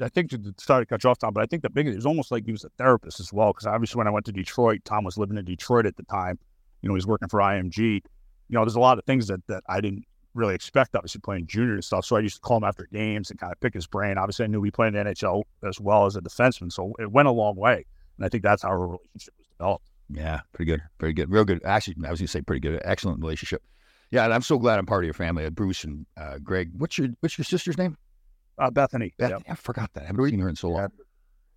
[0.00, 1.96] I think to start to cut you off, Tom, but I think the biggest, it
[1.96, 3.52] was almost like he was a therapist as well.
[3.52, 6.38] Because obviously, when I went to Detroit, Tom was living in Detroit at the time.
[6.82, 7.78] You know, he was working for IMG.
[7.78, 8.02] You
[8.50, 11.74] know, there's a lot of things that, that I didn't really expect, obviously, playing junior
[11.74, 12.04] and stuff.
[12.04, 14.18] So I used to call him after games and kind of pick his brain.
[14.18, 16.72] Obviously, I knew he played in the NHL as well as a defenseman.
[16.72, 17.84] So it went a long way.
[18.16, 19.90] And I think that's how our relationship was developed.
[20.10, 20.82] Yeah, pretty good.
[21.00, 21.30] Very good.
[21.30, 21.62] Real good.
[21.64, 22.80] Actually, I was going to say pretty good.
[22.84, 23.62] Excellent relationship.
[24.10, 25.48] Yeah, and I'm so glad I'm part of your family.
[25.50, 26.70] Bruce and uh, Greg.
[26.76, 27.96] What's your What's your sister's name?
[28.58, 29.12] Uh, Bethany.
[29.18, 29.42] Bethany.
[29.46, 29.52] Yep.
[29.52, 30.04] I forgot that.
[30.04, 30.82] I haven't seen her in so long.
[30.82, 30.88] Yeah.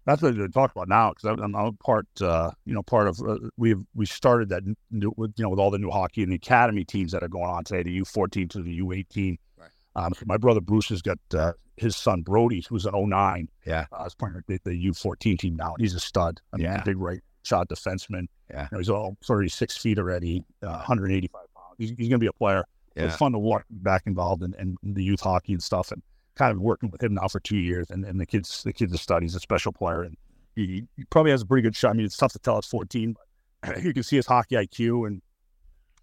[0.06, 3.20] That's what to talk about now because I'm, I'm, part, uh, you know, part of
[3.20, 6.32] uh, we've we started that new, with, you know with all the new hockey and
[6.32, 9.38] the academy teams that are going on today, the U14 to the U18.
[9.58, 9.70] Right.
[9.98, 13.50] Um, my brother Bruce has got uh, his son Brody, who's an 09.
[13.66, 15.76] Yeah, uh, is playing the, the U14 team now.
[15.78, 16.40] He's a stud.
[16.54, 18.28] I mean, yeah, big right shot defenseman.
[18.50, 21.76] Yeah, you know, he's all 36 feet already, uh, 185 pounds.
[21.78, 22.64] He's, he's going to be a player.
[22.96, 23.08] Yeah.
[23.08, 26.02] It's fun to walk back involved in, in, the youth hockey and stuff and
[26.38, 28.94] kind of working with him now for two years, and, and the kids the kid's
[28.94, 29.24] a stud.
[29.24, 30.16] He's a special player, and
[30.56, 31.92] he, he probably has a pretty good shot.
[31.92, 32.58] I mean, it's tough to tell.
[32.58, 33.16] at 14,
[33.62, 35.22] but you can see his hockey IQ and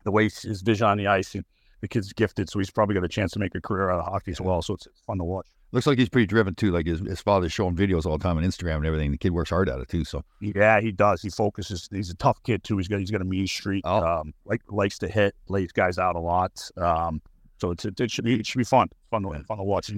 [0.05, 1.35] the way his vision on the ice.
[1.35, 1.45] And
[1.81, 4.07] the kid's gifted, so he's probably got a chance to make a career out of
[4.07, 4.63] hockey as well.
[4.63, 5.47] So it's, fun to watch.
[5.73, 6.71] Looks like he's pretty driven too.
[6.71, 9.11] Like his, his father's showing videos all the time on Instagram and everything.
[9.11, 10.05] The kid works hard at it too.
[10.05, 11.21] So yeah, he does.
[11.21, 11.89] He focuses.
[11.93, 12.79] He's a tough kid too.
[12.79, 13.83] He's got he's got a mean streak.
[13.85, 14.21] Oh.
[14.21, 16.53] Um, like likes to hit, lays guys out a lot.
[16.77, 17.21] Um,
[17.59, 19.91] so it's it, it should be it should be fun, fun to fun to watch.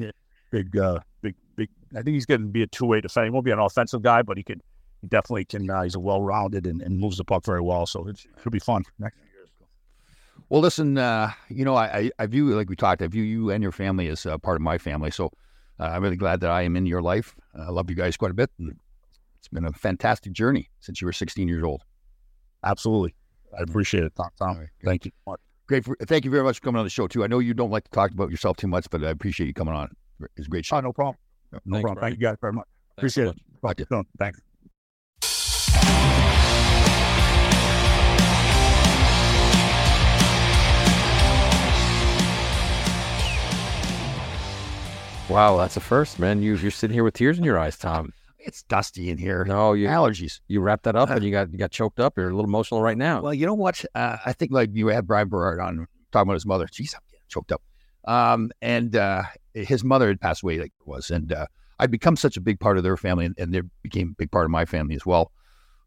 [0.50, 1.68] Big, uh, big, big.
[1.92, 3.26] I think he's going to be a two way defender.
[3.26, 4.60] He won't be an offensive guy, but he could.
[5.02, 5.68] He definitely can.
[5.68, 7.86] Uh, he's a well rounded and, and moves the puck very well.
[7.86, 8.84] So it should be fun.
[8.98, 9.16] Next
[10.48, 13.62] well, listen, uh, you know, I, I view, like we talked, I view you and
[13.62, 15.10] your family as uh, part of my family.
[15.10, 15.32] So
[15.80, 17.34] uh, I'm really glad that I am in your life.
[17.54, 18.50] I love you guys quite a bit.
[18.58, 18.76] And
[19.38, 21.82] it's been a fantastic journey since you were 16 years old.
[22.62, 23.14] Absolutely.
[23.58, 24.28] I appreciate it, Tom.
[24.38, 24.58] Tom.
[24.58, 25.12] Right, thank you.
[25.66, 25.84] Great.
[25.84, 27.24] For, thank you very much for coming on the show, too.
[27.24, 29.54] I know you don't like to talk about yourself too much, but I appreciate you
[29.54, 29.90] coming on.
[30.36, 30.76] It's a great show.
[30.76, 31.16] Oh, no problem.
[31.52, 32.02] No, no problem.
[32.02, 32.66] Thank you guys very much.
[32.96, 33.36] Thanks appreciate it.
[33.62, 34.06] Right.
[34.18, 34.40] Thanks.
[45.28, 46.40] Wow, that's a first, man.
[46.40, 48.12] You you're sitting here with tears in your eyes, Tom.
[48.38, 49.44] It's dusty in here.
[49.44, 50.38] No, you allergies.
[50.46, 52.16] You wrapped that up and you got you got choked up.
[52.16, 53.22] You're a little emotional right now.
[53.22, 53.84] Well, you know what?
[53.92, 56.66] Uh, I think like you had Bryan Berard on talking about his mother.
[56.66, 57.60] Jeez, I'm getting choked up.
[58.06, 59.24] Um, and uh,
[59.64, 61.46] his mother had passed away, like it was, and uh,
[61.78, 64.30] I'd become such a big part of their family, and, and they became a big
[64.30, 65.32] part of my family as well.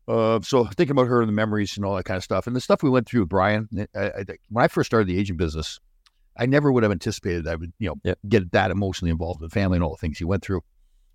[0.07, 2.55] Uh, so thinking about her and the memories and all that kind of stuff, and
[2.55, 3.69] the stuff we went through with Bryan.
[3.95, 5.79] I, I, when I first started the agent business,
[6.35, 8.17] I never would have anticipated I would, you know, yep.
[8.27, 10.61] get that emotionally involved with family and all the things he went through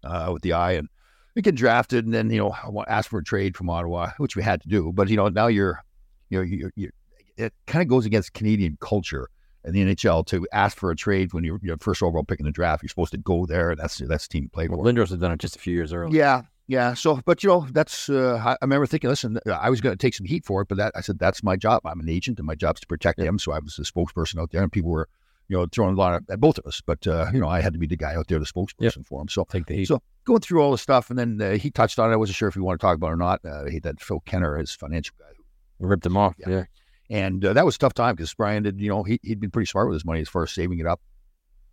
[0.05, 0.89] uh, with the eye and
[1.35, 4.43] we get drafted and then, you know, ask for a trade from Ottawa, which we
[4.43, 4.93] had to do.
[4.93, 5.83] But, you know, now you're,
[6.29, 6.93] you know, you're, you're
[7.37, 9.29] it kind of goes against Canadian culture
[9.65, 12.47] in the NHL to ask for a trade when you're, you're first overall pick in
[12.47, 12.83] the draft.
[12.83, 13.75] You're supposed to go there.
[13.75, 14.85] That's that's the team you play well, for.
[14.85, 16.17] Lindros had done it just a few years earlier.
[16.17, 16.95] Yeah, yeah.
[16.95, 20.15] So, but you know, that's uh, I, remember thinking, listen, I was going to take
[20.15, 21.83] some heat for it, but that I said that's my job.
[21.85, 23.27] I'm an agent, and my job's to protect yeah.
[23.27, 23.39] him.
[23.39, 25.09] So I was the spokesperson out there, and people were
[25.49, 26.81] you know, throwing a lot at both of us.
[26.85, 29.21] But uh, you know, I had to be the guy out there, the spokesperson for
[29.21, 29.29] him.
[29.29, 29.87] So take the heat.
[29.87, 32.15] So going through all the stuff, and then uh, he touched on it.
[32.15, 33.41] I wasn't sure if you want to talk about it or not.
[33.45, 35.33] Uh, he that Phil Kenner, his financial guy,
[35.79, 36.35] who ripped him off.
[36.39, 36.65] Yeah, yeah.
[37.11, 38.81] And uh, that was a tough time because Bryan did.
[38.81, 40.87] You know, he he'd been pretty smart with his money as far as saving it
[40.87, 41.01] up,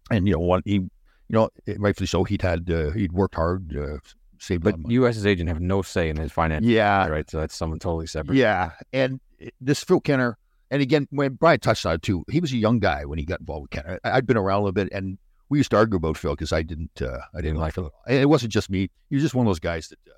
[0.10, 0.90] and you know, one he, you
[1.30, 2.24] know, rightfully so.
[2.24, 3.76] He'd had uh, he'd worked hard.
[3.76, 3.98] Uh,
[4.42, 6.70] saved but you as his agent have no say in his finances.
[6.70, 7.30] Yeah, right.
[7.30, 8.36] So that's someone totally separate.
[8.36, 9.20] Yeah, and
[9.60, 10.38] this Phil Kenner,
[10.70, 13.26] and again, when Bryan touched on it too, he was a young guy when he
[13.26, 14.00] got involved with Kenner.
[14.04, 15.18] I, had been around a little bit, and
[15.50, 17.92] we used to argue about Phil because I didn't, uh, I didn't like Phil.
[18.08, 20.14] It wasn't just me; he was just one of those guys that uh,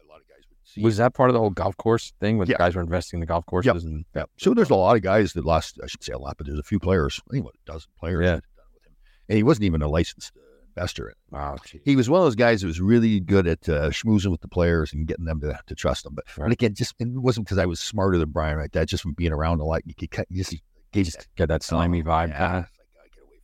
[0.82, 2.58] Was that part of the whole golf course thing when yeah.
[2.58, 3.68] guys were investing in the golf courses?
[3.68, 3.84] Yep.
[3.84, 4.24] And yeah.
[4.38, 5.80] So there's a lot of guys that lost.
[5.84, 7.22] I should say a lot, but there's a few players.
[7.30, 8.26] I think what a dozen players.
[8.26, 8.36] Yeah.
[8.36, 8.96] with him,
[9.30, 10.42] and he wasn't even a licensed uh,
[10.76, 11.14] investor.
[11.32, 11.82] Wow, geez.
[11.86, 14.48] he was one of those guys who was really good at uh, schmoozing with the
[14.48, 16.14] players and getting them to, to trust him.
[16.16, 16.46] But right.
[16.46, 18.72] and again, just it wasn't because I was smarter than Bryan, right?
[18.72, 20.56] That just from being around a lot, you could you just
[20.94, 22.30] he just got that slimy oh, vibe.
[22.30, 22.56] Yeah.
[22.56, 23.42] Like, get from him.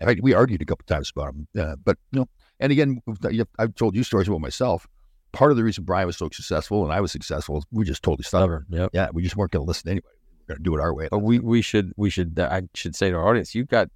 [0.00, 1.48] In fact, we argued a couple times about him.
[1.58, 2.28] Uh, but you know,
[2.60, 3.00] and again,
[3.58, 4.86] I've told you stories about myself.
[5.34, 8.24] Part of the reason Bryan was so successful and I was successful, we just totally
[8.24, 8.66] stubborn.
[8.70, 8.90] Yep.
[8.92, 10.14] Yeah, we just weren't going to listen to anybody.
[10.46, 11.08] We are going to do it our way.
[11.10, 13.88] But we, we should we should uh, I should say to our audience, you got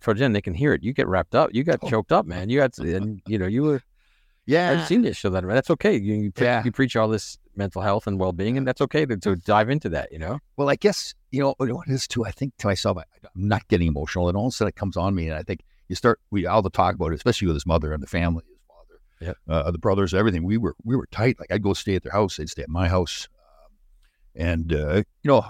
[0.00, 0.82] towards the end they can hear it.
[0.82, 1.50] You get wrapped up.
[1.52, 1.88] You got oh.
[1.88, 2.48] choked up, man.
[2.48, 3.82] You got and you know you were.
[4.46, 5.46] Yeah, I've seen this show that.
[5.46, 5.96] That's okay.
[5.96, 6.64] You you, yeah.
[6.64, 9.70] you preach all this mental health and well being, and that's okay to, to dive
[9.70, 10.10] into that.
[10.10, 10.40] You know.
[10.56, 12.24] Well, I guess you know what it is too.
[12.24, 14.76] I think to myself, I, am not getting emotional, and all of a sudden it
[14.76, 17.46] comes on me, and I think you start we all the talk about it, especially
[17.46, 18.44] with his mother and the family,
[19.20, 19.36] yep.
[19.48, 20.44] uh, the brothers, everything.
[20.44, 21.38] We were we were tight.
[21.38, 23.28] Like I'd go stay at their house, they'd stay at my house,
[23.64, 23.72] um,
[24.34, 25.44] and uh, you know,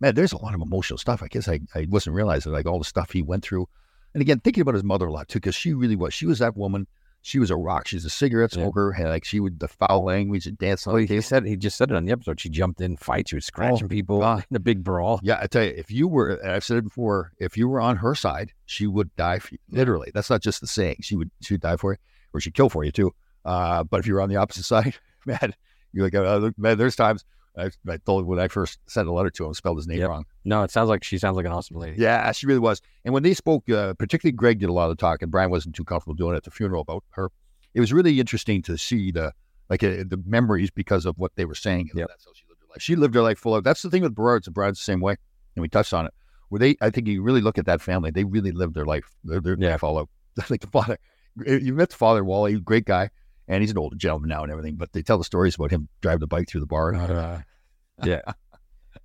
[0.00, 1.22] man, there's a lot of emotional stuff.
[1.22, 3.68] I guess I I wasn't realizing like all the stuff he went through,
[4.14, 6.14] and again thinking about his mother a lot too, because she really was.
[6.14, 6.86] She was that woman
[7.22, 7.86] she was a rock.
[7.86, 8.94] She's a cigarette smoker.
[8.98, 9.08] Yeah.
[9.08, 10.86] like she would the foul language and dance.
[10.86, 12.40] Oh, he said he just said it on the episode.
[12.40, 13.30] She jumped in fights.
[13.30, 14.44] She was scratching oh, people God.
[14.50, 15.20] in a big brawl.
[15.22, 17.96] Yeah, I tell you, if you were, I've said it before, if you were on
[17.96, 19.58] her side, she would die for you.
[19.70, 20.96] Literally, that's not just the saying.
[21.00, 21.98] She would she would die for you,
[22.32, 23.12] or she'd kill for you too.
[23.44, 24.94] Uh, but if you were on the opposite side,
[25.26, 25.54] man,
[25.92, 27.24] you like, uh, man, there's times
[27.56, 30.08] I, I told when I first sent a letter to him, spelled his name yep.
[30.08, 30.24] wrong.
[30.44, 32.00] No, it sounds like she sounds like an awesome lady.
[32.00, 32.80] Yeah, she really was.
[33.04, 35.24] And when they spoke, uh, particularly Greg did a lot of talking.
[35.24, 37.30] And Bryan wasn't too comfortable doing it at the funeral about her
[37.74, 39.32] it was really interesting to see the
[39.70, 41.90] like uh, the memories because of what they were saying.
[41.94, 42.08] Yep.
[42.08, 42.82] That's how she lived her life.
[42.82, 43.64] She lived her life full of.
[43.64, 45.16] That's the thing with Berards and Berards the same way,
[45.54, 46.14] and we touched on it.
[46.48, 49.04] Where they, I think you really look at that family, they really lived their life.
[49.22, 49.76] Their, their yeah.
[49.76, 50.08] follow
[50.50, 50.98] like the father.
[51.46, 53.10] You met the father, Wally, great guy,
[53.46, 54.76] and he's an older gentleman now and everything.
[54.76, 56.94] But they tell the stories about him driving the bike through the bar.
[56.94, 57.40] Uh,
[58.04, 58.20] yeah.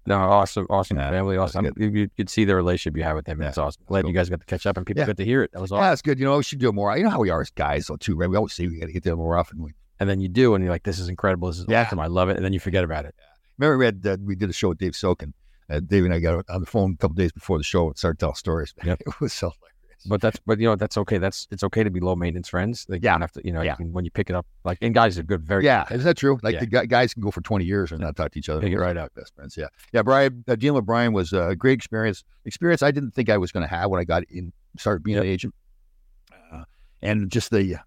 [0.05, 1.65] No, awesome, awesome yeah, family, awesome.
[1.77, 3.41] You, you could see the relationship you have with him.
[3.41, 3.83] Yeah, it's awesome.
[3.85, 4.09] Glad cool.
[4.09, 5.07] you guys got to catch up and people yeah.
[5.07, 5.51] got to hear it.
[5.53, 5.83] That was awesome.
[5.83, 6.19] Yeah, it's good.
[6.19, 6.95] You know, we should do it more.
[6.97, 8.29] You know how we are as guys, though, too, right?
[8.29, 9.63] We always say we got to get there more often.
[9.63, 11.47] We, and then you do, and you're like, "This is incredible.
[11.47, 11.83] This is yeah.
[11.83, 11.99] awesome.
[11.99, 13.15] I love it." And then you forget about it.
[13.57, 15.31] Remember, we had uh, we did a show with Dave Sokin.
[15.69, 17.97] Uh, Dave and I got on the phone a couple days before the show and
[17.97, 18.73] started telling stories.
[18.83, 19.01] Yep.
[19.07, 19.51] it was so
[20.09, 21.17] but that's but you know that's okay.
[21.17, 22.85] That's it's okay to be low maintenance friends.
[22.89, 23.71] Like, yeah, you have to you know yeah.
[23.71, 25.43] you can, when you pick it up like and guys are good.
[25.43, 26.39] Very yeah, is that true?
[26.43, 26.65] Like yeah.
[26.65, 28.61] the guys can go for twenty years and not talk to each other.
[28.61, 29.57] Pick right out, best friends.
[29.57, 30.01] Yeah, yeah.
[30.01, 32.23] Bryan uh, dealing with Bryan was a great experience.
[32.45, 35.15] Experience I didn't think I was going to have when I got in started being
[35.15, 35.23] yep.
[35.23, 35.55] an agent,
[36.51, 36.63] uh,
[37.01, 37.79] and just the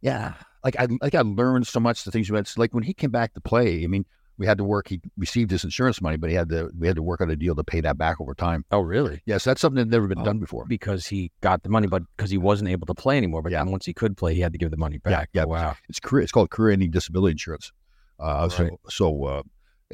[0.00, 0.34] yeah,
[0.64, 2.48] like I like I learned so much the things you had.
[2.56, 4.04] Like when he came back to play, I mean,
[4.38, 4.88] we had to work.
[4.88, 7.36] He received his insurance money, but he had to we had to work on a
[7.36, 8.64] deal to pay that back over time.
[8.70, 9.22] Oh, really?
[9.26, 10.64] Yes, that's something that never been oh, done before.
[10.66, 13.42] Because he got the money, but because he wasn't able to play anymore.
[13.42, 13.62] But yeah.
[13.62, 15.28] once he could play, he had to give the money back.
[15.32, 15.44] Yeah, yeah.
[15.44, 15.76] Wow.
[15.88, 16.22] It's career.
[16.22, 17.72] It's called career ending disability insurance.
[18.18, 18.52] Uh, right.
[18.52, 19.42] So so uh,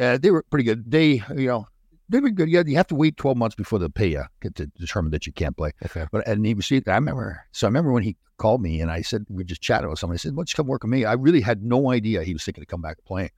[0.01, 0.91] uh, they were pretty good.
[0.91, 1.67] They you know
[2.09, 2.49] they were good.
[2.49, 5.33] Yeah, you have to wait twelve months before they pay you to determine that you
[5.33, 5.73] can't play.
[5.85, 6.07] Okay.
[6.11, 6.87] But and he received.
[6.87, 7.43] That I remember.
[7.53, 10.17] So I remember when he called me and I said we just chatted with somebody.
[10.17, 12.33] I said, "Why don't you come work with me?" I really had no idea he
[12.33, 13.31] was thinking to come back and play.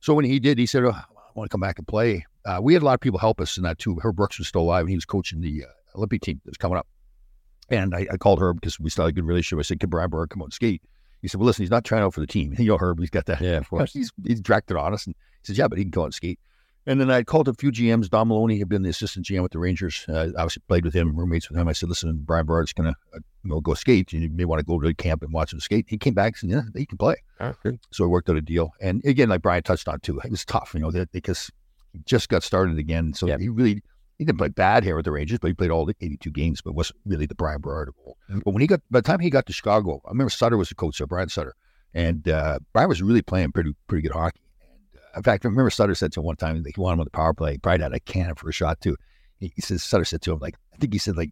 [0.00, 2.26] So when he did, he said, oh, I want to come back and play.
[2.44, 3.98] Uh, we had a lot of people help us in that too.
[4.02, 6.56] Herb Brooks was still alive and he was coaching the uh, Olympic team that was
[6.56, 6.86] coming up.
[7.68, 9.58] And I, I called Herb because we still had a good relationship.
[9.58, 10.82] I said, Can Bryan Berard come out and skate?
[11.22, 12.54] He said, Well, listen, he's not trying out for the team.
[12.58, 13.40] You know, Herb, he's got that.
[13.40, 13.92] Yeah, of course.
[13.92, 15.06] He's, he's dragged it on us.
[15.06, 16.38] And he says, Yeah, but he can go out and skate.
[16.88, 18.08] And then I called a few GMs.
[18.08, 20.04] Don Maloney had been the assistant GM with the Rangers.
[20.08, 21.66] Uh, I obviously played with him, roommates with him.
[21.66, 24.12] I said, "Listen, Bryan Berard's going to uh, you know, go skate.
[24.12, 26.34] You may want to go to the camp and watch him skate." He came back
[26.40, 27.16] and said, "Yeah, he can play."
[27.90, 28.72] So I worked out a deal.
[28.80, 31.50] And again, like Bryan touched on too, it was tough, you know, that, because
[31.92, 33.14] he just got started again.
[33.14, 33.40] So yep.
[33.40, 33.82] he really
[34.18, 36.60] he didn't play bad here with the Rangers, but he played all the 82 games,
[36.62, 37.90] but wasn't really the Bryan Berard.
[37.90, 38.40] Mm-hmm.
[38.44, 40.70] But when he got, by the time he got to Chicago, I remember Sutter was
[40.70, 41.54] the coach there, Brian Sutter,
[41.92, 44.40] and uh, Bryan was really playing pretty pretty good hockey.
[45.16, 47.06] In fact, I remember Sutter said to him one time that he wanted him on
[47.06, 47.56] the power play.
[47.56, 48.96] Bryan had a cannon for a shot too.
[49.38, 51.30] He, he says Sutter said to him like, I think he said like,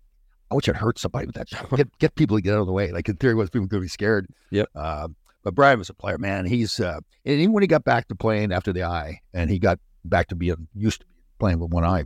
[0.51, 1.69] I you to hurt somebody with that shot.
[1.77, 2.93] Get get people to get out of the way.
[2.93, 4.27] Like in theory, was people going to be scared.
[4.51, 4.69] Yep.
[4.75, 5.09] Uh,
[5.45, 6.47] but Bryan was a player, man.
[6.47, 9.59] He's uh, and even when he got back to playing after the eye, and he
[9.59, 11.07] got back to being used to
[11.39, 12.05] playing with one eye,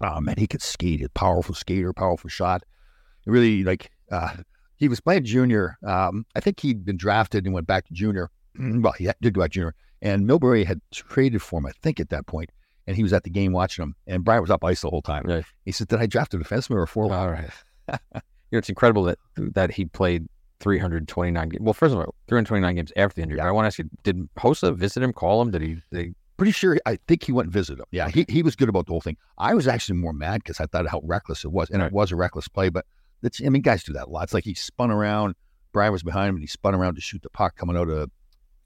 [0.00, 1.00] oh man, he could skate.
[1.00, 2.62] He's a powerful skater, powerful shot.
[3.26, 4.36] Really, like uh,
[4.76, 5.78] he was playing junior.
[5.84, 8.30] Um, I think he'd been drafted and went back to junior.
[8.58, 12.10] well, he did go back junior and Milbury had traded for him, I think, at
[12.10, 12.50] that point.
[12.86, 13.94] And he was at the game watching him.
[14.08, 15.22] And Bryan was up ice the whole time.
[15.24, 15.44] Right.
[15.64, 17.14] He said, Did I draft a defenseman or a forward?
[17.14, 17.50] All right.
[17.88, 20.26] you know, it's incredible that that he played
[20.62, 21.60] 329 games.
[21.60, 23.38] Well, first of all, 329 games after the injury.
[23.38, 23.48] Yeah.
[23.48, 25.50] I want to ask you, did Hossa visit him, call him?
[25.50, 25.76] Did he?
[25.90, 26.14] Did he...
[26.38, 26.78] Pretty sure.
[26.86, 27.86] I think he went and visited him.
[27.90, 29.16] Yeah, he, he was good about the whole thing.
[29.38, 31.68] I was actually more mad because I thought how reckless it was.
[31.70, 31.88] And right.
[31.88, 32.68] it was a reckless play.
[32.68, 32.86] But
[33.22, 34.24] it's, I mean, guys do that a lot.
[34.24, 35.34] It's like he spun around.
[35.72, 38.10] Bryan was behind him and he spun around to shoot the puck coming out of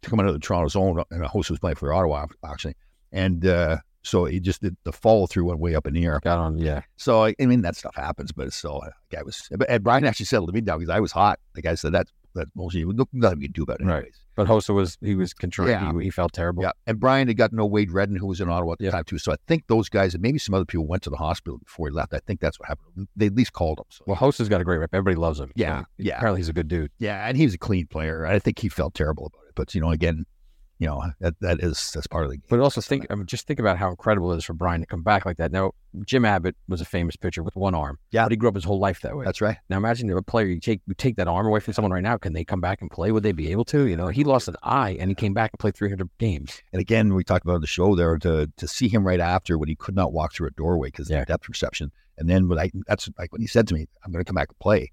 [0.03, 2.75] coming out of the Toronto zone, and Hossa was playing for Ottawa actually,
[3.13, 6.21] and uh, so it just did the follow through went way up in the air.
[6.23, 6.83] Got on, yeah.
[6.97, 10.05] So I, I mean that stuff happens, but it's still, like I was, and Bryan
[10.05, 11.39] actually settled me down because I was hot.
[11.55, 12.87] Like I said, that's that bullshit.
[13.13, 14.03] Nothing you can do about it, anyways.
[14.03, 14.13] Right.
[14.37, 15.73] But Hossa was he was controlling.
[15.73, 15.93] Yeah.
[15.95, 16.63] He, he, felt terrible.
[16.63, 16.73] Yeah.
[16.87, 18.91] And Bryan had got no Wade Redden, who was in Ottawa at the yeah.
[18.91, 19.19] time too.
[19.19, 21.89] So I think those guys and maybe some other people went to the hospital before
[21.89, 22.13] he left.
[22.13, 23.09] I think that's what happened.
[23.17, 23.87] They at least called him.
[23.89, 24.05] So.
[24.07, 24.91] Well, Hossa's got a great rep.
[24.93, 25.53] Everybody loves him.
[25.57, 25.81] Yeah.
[25.81, 26.17] So yeah.
[26.17, 26.91] Apparently he's a good dude.
[26.99, 28.27] Yeah, and he was a clean player.
[28.27, 29.55] I think he felt terrible about it.
[29.55, 30.27] But you know, again,
[30.79, 32.47] you know that that is that's part of the game.
[32.49, 34.87] But also think, I mean, just think about how incredible it is for Bryan to
[34.87, 35.51] come back like that.
[35.51, 35.73] Now,
[36.05, 37.99] Jim Abbott was a famous pitcher with one arm.
[38.11, 39.25] Yeah, but he grew up his whole life that way.
[39.25, 39.57] That's right.
[39.71, 42.03] Now imagine if a player you take you take that arm away from someone right
[42.03, 42.19] now.
[42.19, 43.11] Can they come back and play?
[43.11, 43.87] Would they be able to?
[43.87, 46.63] You know, he lost an eye and he came back and played 300 games.
[46.73, 49.69] And again, we talked about the show there to to see him right after when
[49.69, 51.21] he could not walk through a doorway because yeah.
[51.21, 51.91] of depth perception.
[52.19, 54.37] And then when I that's like when he said to me, "I'm going to come
[54.37, 54.93] back and play."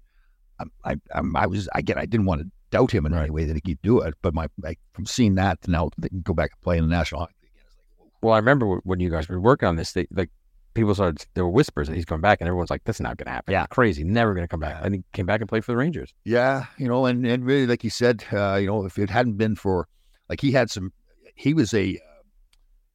[0.84, 3.22] I, I, I was again, I didn't want to doubt him in right.
[3.22, 4.14] any way that he could do it.
[4.20, 5.90] But my like, from seeing that to now
[6.22, 7.70] go back and play in the National Hockey League again,
[8.00, 10.30] like, well, I remember when you guys were working on this, they, like
[10.74, 13.26] people started, there were whispers that he's coming back, and everyone's like, "That's not going
[13.26, 14.80] to happen." Yeah, crazy, never going to come back.
[14.82, 16.12] And he came back and played for the Rangers.
[16.24, 19.36] Yeah, you know, and and really, like you said, uh, you know, if it hadn't
[19.36, 19.86] been for,
[20.28, 20.92] like, he had some,
[21.36, 22.22] he was a, uh,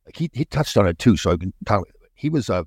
[0.05, 1.15] like he he touched on it too.
[1.15, 1.88] So I can talk.
[2.15, 2.65] He was a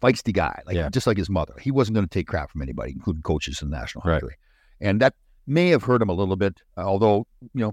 [0.00, 0.88] feisty guy, like yeah.
[0.88, 1.54] just like his mother.
[1.60, 4.36] He wasn't going to take crap from anybody, including coaches in the National Hockey League.
[4.80, 5.14] And that
[5.48, 7.72] may have hurt him a little bit, although, you know,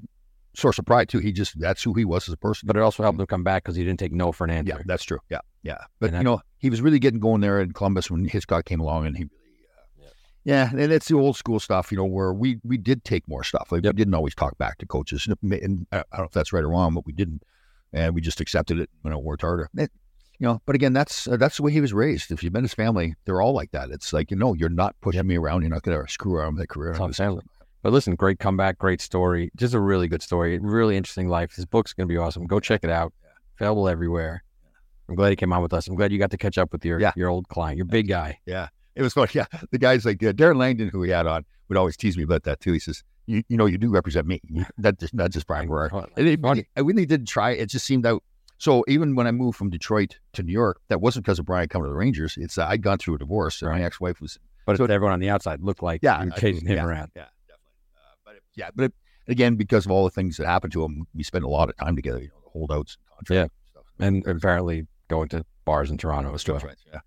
[0.55, 1.19] source of pride too.
[1.19, 2.67] He just, that's who he was as a person.
[2.67, 4.75] But it also helped him come back because he didn't take no for an answer.
[4.77, 5.19] Yeah, that's true.
[5.29, 5.39] Yeah.
[5.63, 5.77] Yeah.
[5.99, 8.79] But, and you know, he was really getting going there in Columbus when Hitchcock came
[8.79, 9.35] along and he really,
[10.01, 10.09] uh,
[10.43, 10.71] yeah.
[10.73, 10.83] yeah.
[10.83, 13.71] and it's the old school stuff, you know, where we we did take more stuff.
[13.71, 13.93] Like yep.
[13.93, 16.69] we didn't always talk back to coaches, and I don't know if that's right or
[16.69, 17.43] wrong, but we didn't,
[17.93, 18.89] and we just accepted it.
[19.03, 19.69] You know, worked harder.
[19.75, 19.91] It,
[20.39, 22.31] you know, but again, that's uh, that's the way he was raised.
[22.31, 23.89] If you've been his family, they're all like that.
[23.89, 25.61] It's like you know, you're not pushing me around.
[25.61, 26.93] You're not going to screw around with a career.
[27.85, 29.51] But listen, great comeback, great story.
[29.55, 30.57] Just a really good story.
[30.57, 31.53] Really interesting life.
[31.55, 32.47] His book's going to be awesome.
[32.47, 33.13] Go check it out.
[33.59, 34.43] Available everywhere.
[35.07, 35.87] I'm glad he came on with us.
[35.87, 37.11] I'm glad you got to catch up with your Yeah.
[37.15, 38.39] your old client, your big guy.
[38.47, 39.29] Yeah, it was funny.
[39.35, 42.23] Yeah, the guys like uh, Darren Langdon, who we had on, would always tease me
[42.23, 42.73] about that too.
[42.73, 44.41] He says, "You, you know, you do represent me.
[44.79, 46.39] That just not just Bryan Berard." And it,
[46.75, 47.51] I really didn't try.
[47.51, 48.23] It just seemed out.
[48.57, 51.67] So even when I moved from Detroit to New York, that wasn't because of Bryan
[51.69, 52.35] coming to the Rangers.
[52.35, 54.39] It's uh, I'd gone through a divorce, and my ex-wife was.
[54.65, 56.83] But so, everyone on the outside looked like Yeah, you were I- chasing him yeah,
[56.85, 57.11] around.
[57.15, 57.73] Yeah, definitely.
[57.95, 58.93] Uh, but it, yeah, but it,
[59.27, 61.77] again, because of all the things that happened to him, we spent a lot of
[61.77, 62.19] time together.
[62.19, 63.55] You know, the holdouts, and contracts.
[63.73, 64.07] Yeah.
[64.07, 66.59] And apparently going to bars in Toronto as well.
[66.59, 66.99] Right, yeah.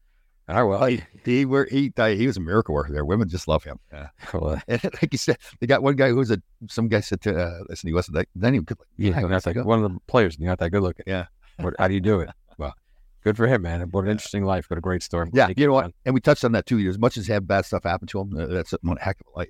[0.49, 3.05] All right, well, he he, were, he he was a miracle worker there.
[3.05, 3.78] Women just love him.
[3.92, 4.09] Yeah.
[4.32, 7.20] well, And like you said, they got one guy who was a some guy said
[7.22, 9.99] to uh, listen, he wasn't that then he could yeah, that's like one of the
[10.07, 10.38] players.
[10.38, 11.05] You're not that good looking.
[11.07, 11.26] Yeah.
[11.59, 12.30] What, how do you do it?
[12.57, 12.74] Well,
[13.22, 13.82] good for him, man.
[13.92, 14.68] What an interesting life.
[14.68, 15.30] What a great story.
[15.32, 15.92] Yeah, you know what?
[16.05, 16.80] And we touched on that too.
[16.88, 19.38] As much as have bad stuff happen to him, uh, that's one heck of a
[19.38, 19.49] life.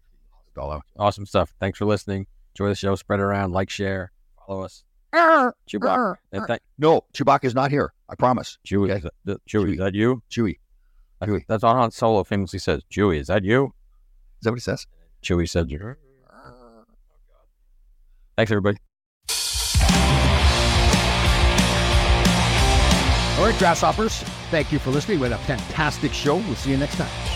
[0.61, 0.83] Out.
[0.99, 1.55] Awesome stuff.
[1.61, 2.27] Thanks for listening.
[2.55, 2.95] Enjoy the show.
[2.95, 3.53] Spread it around.
[3.53, 4.13] Like, share,
[4.47, 4.85] follow us.
[5.15, 6.17] Chewbacca.
[6.33, 7.93] And thank No, Chewbacca's not here.
[8.09, 8.59] I promise.
[8.67, 8.89] Chewie.
[9.03, 10.23] That, the- Chewie, is that you?
[10.31, 10.57] Chewie.
[11.21, 12.83] That's, that's what Han Solo famously says.
[12.93, 13.73] Chewie, is that you?
[14.41, 14.87] Is that what he says?
[15.23, 15.69] Chewie said,
[18.37, 18.79] Thanks, everybody.
[23.39, 24.19] All right, grasshoppers.
[24.51, 25.21] Thank you for listening.
[25.21, 26.37] We had a fantastic show.
[26.37, 27.28] We'll see you next time.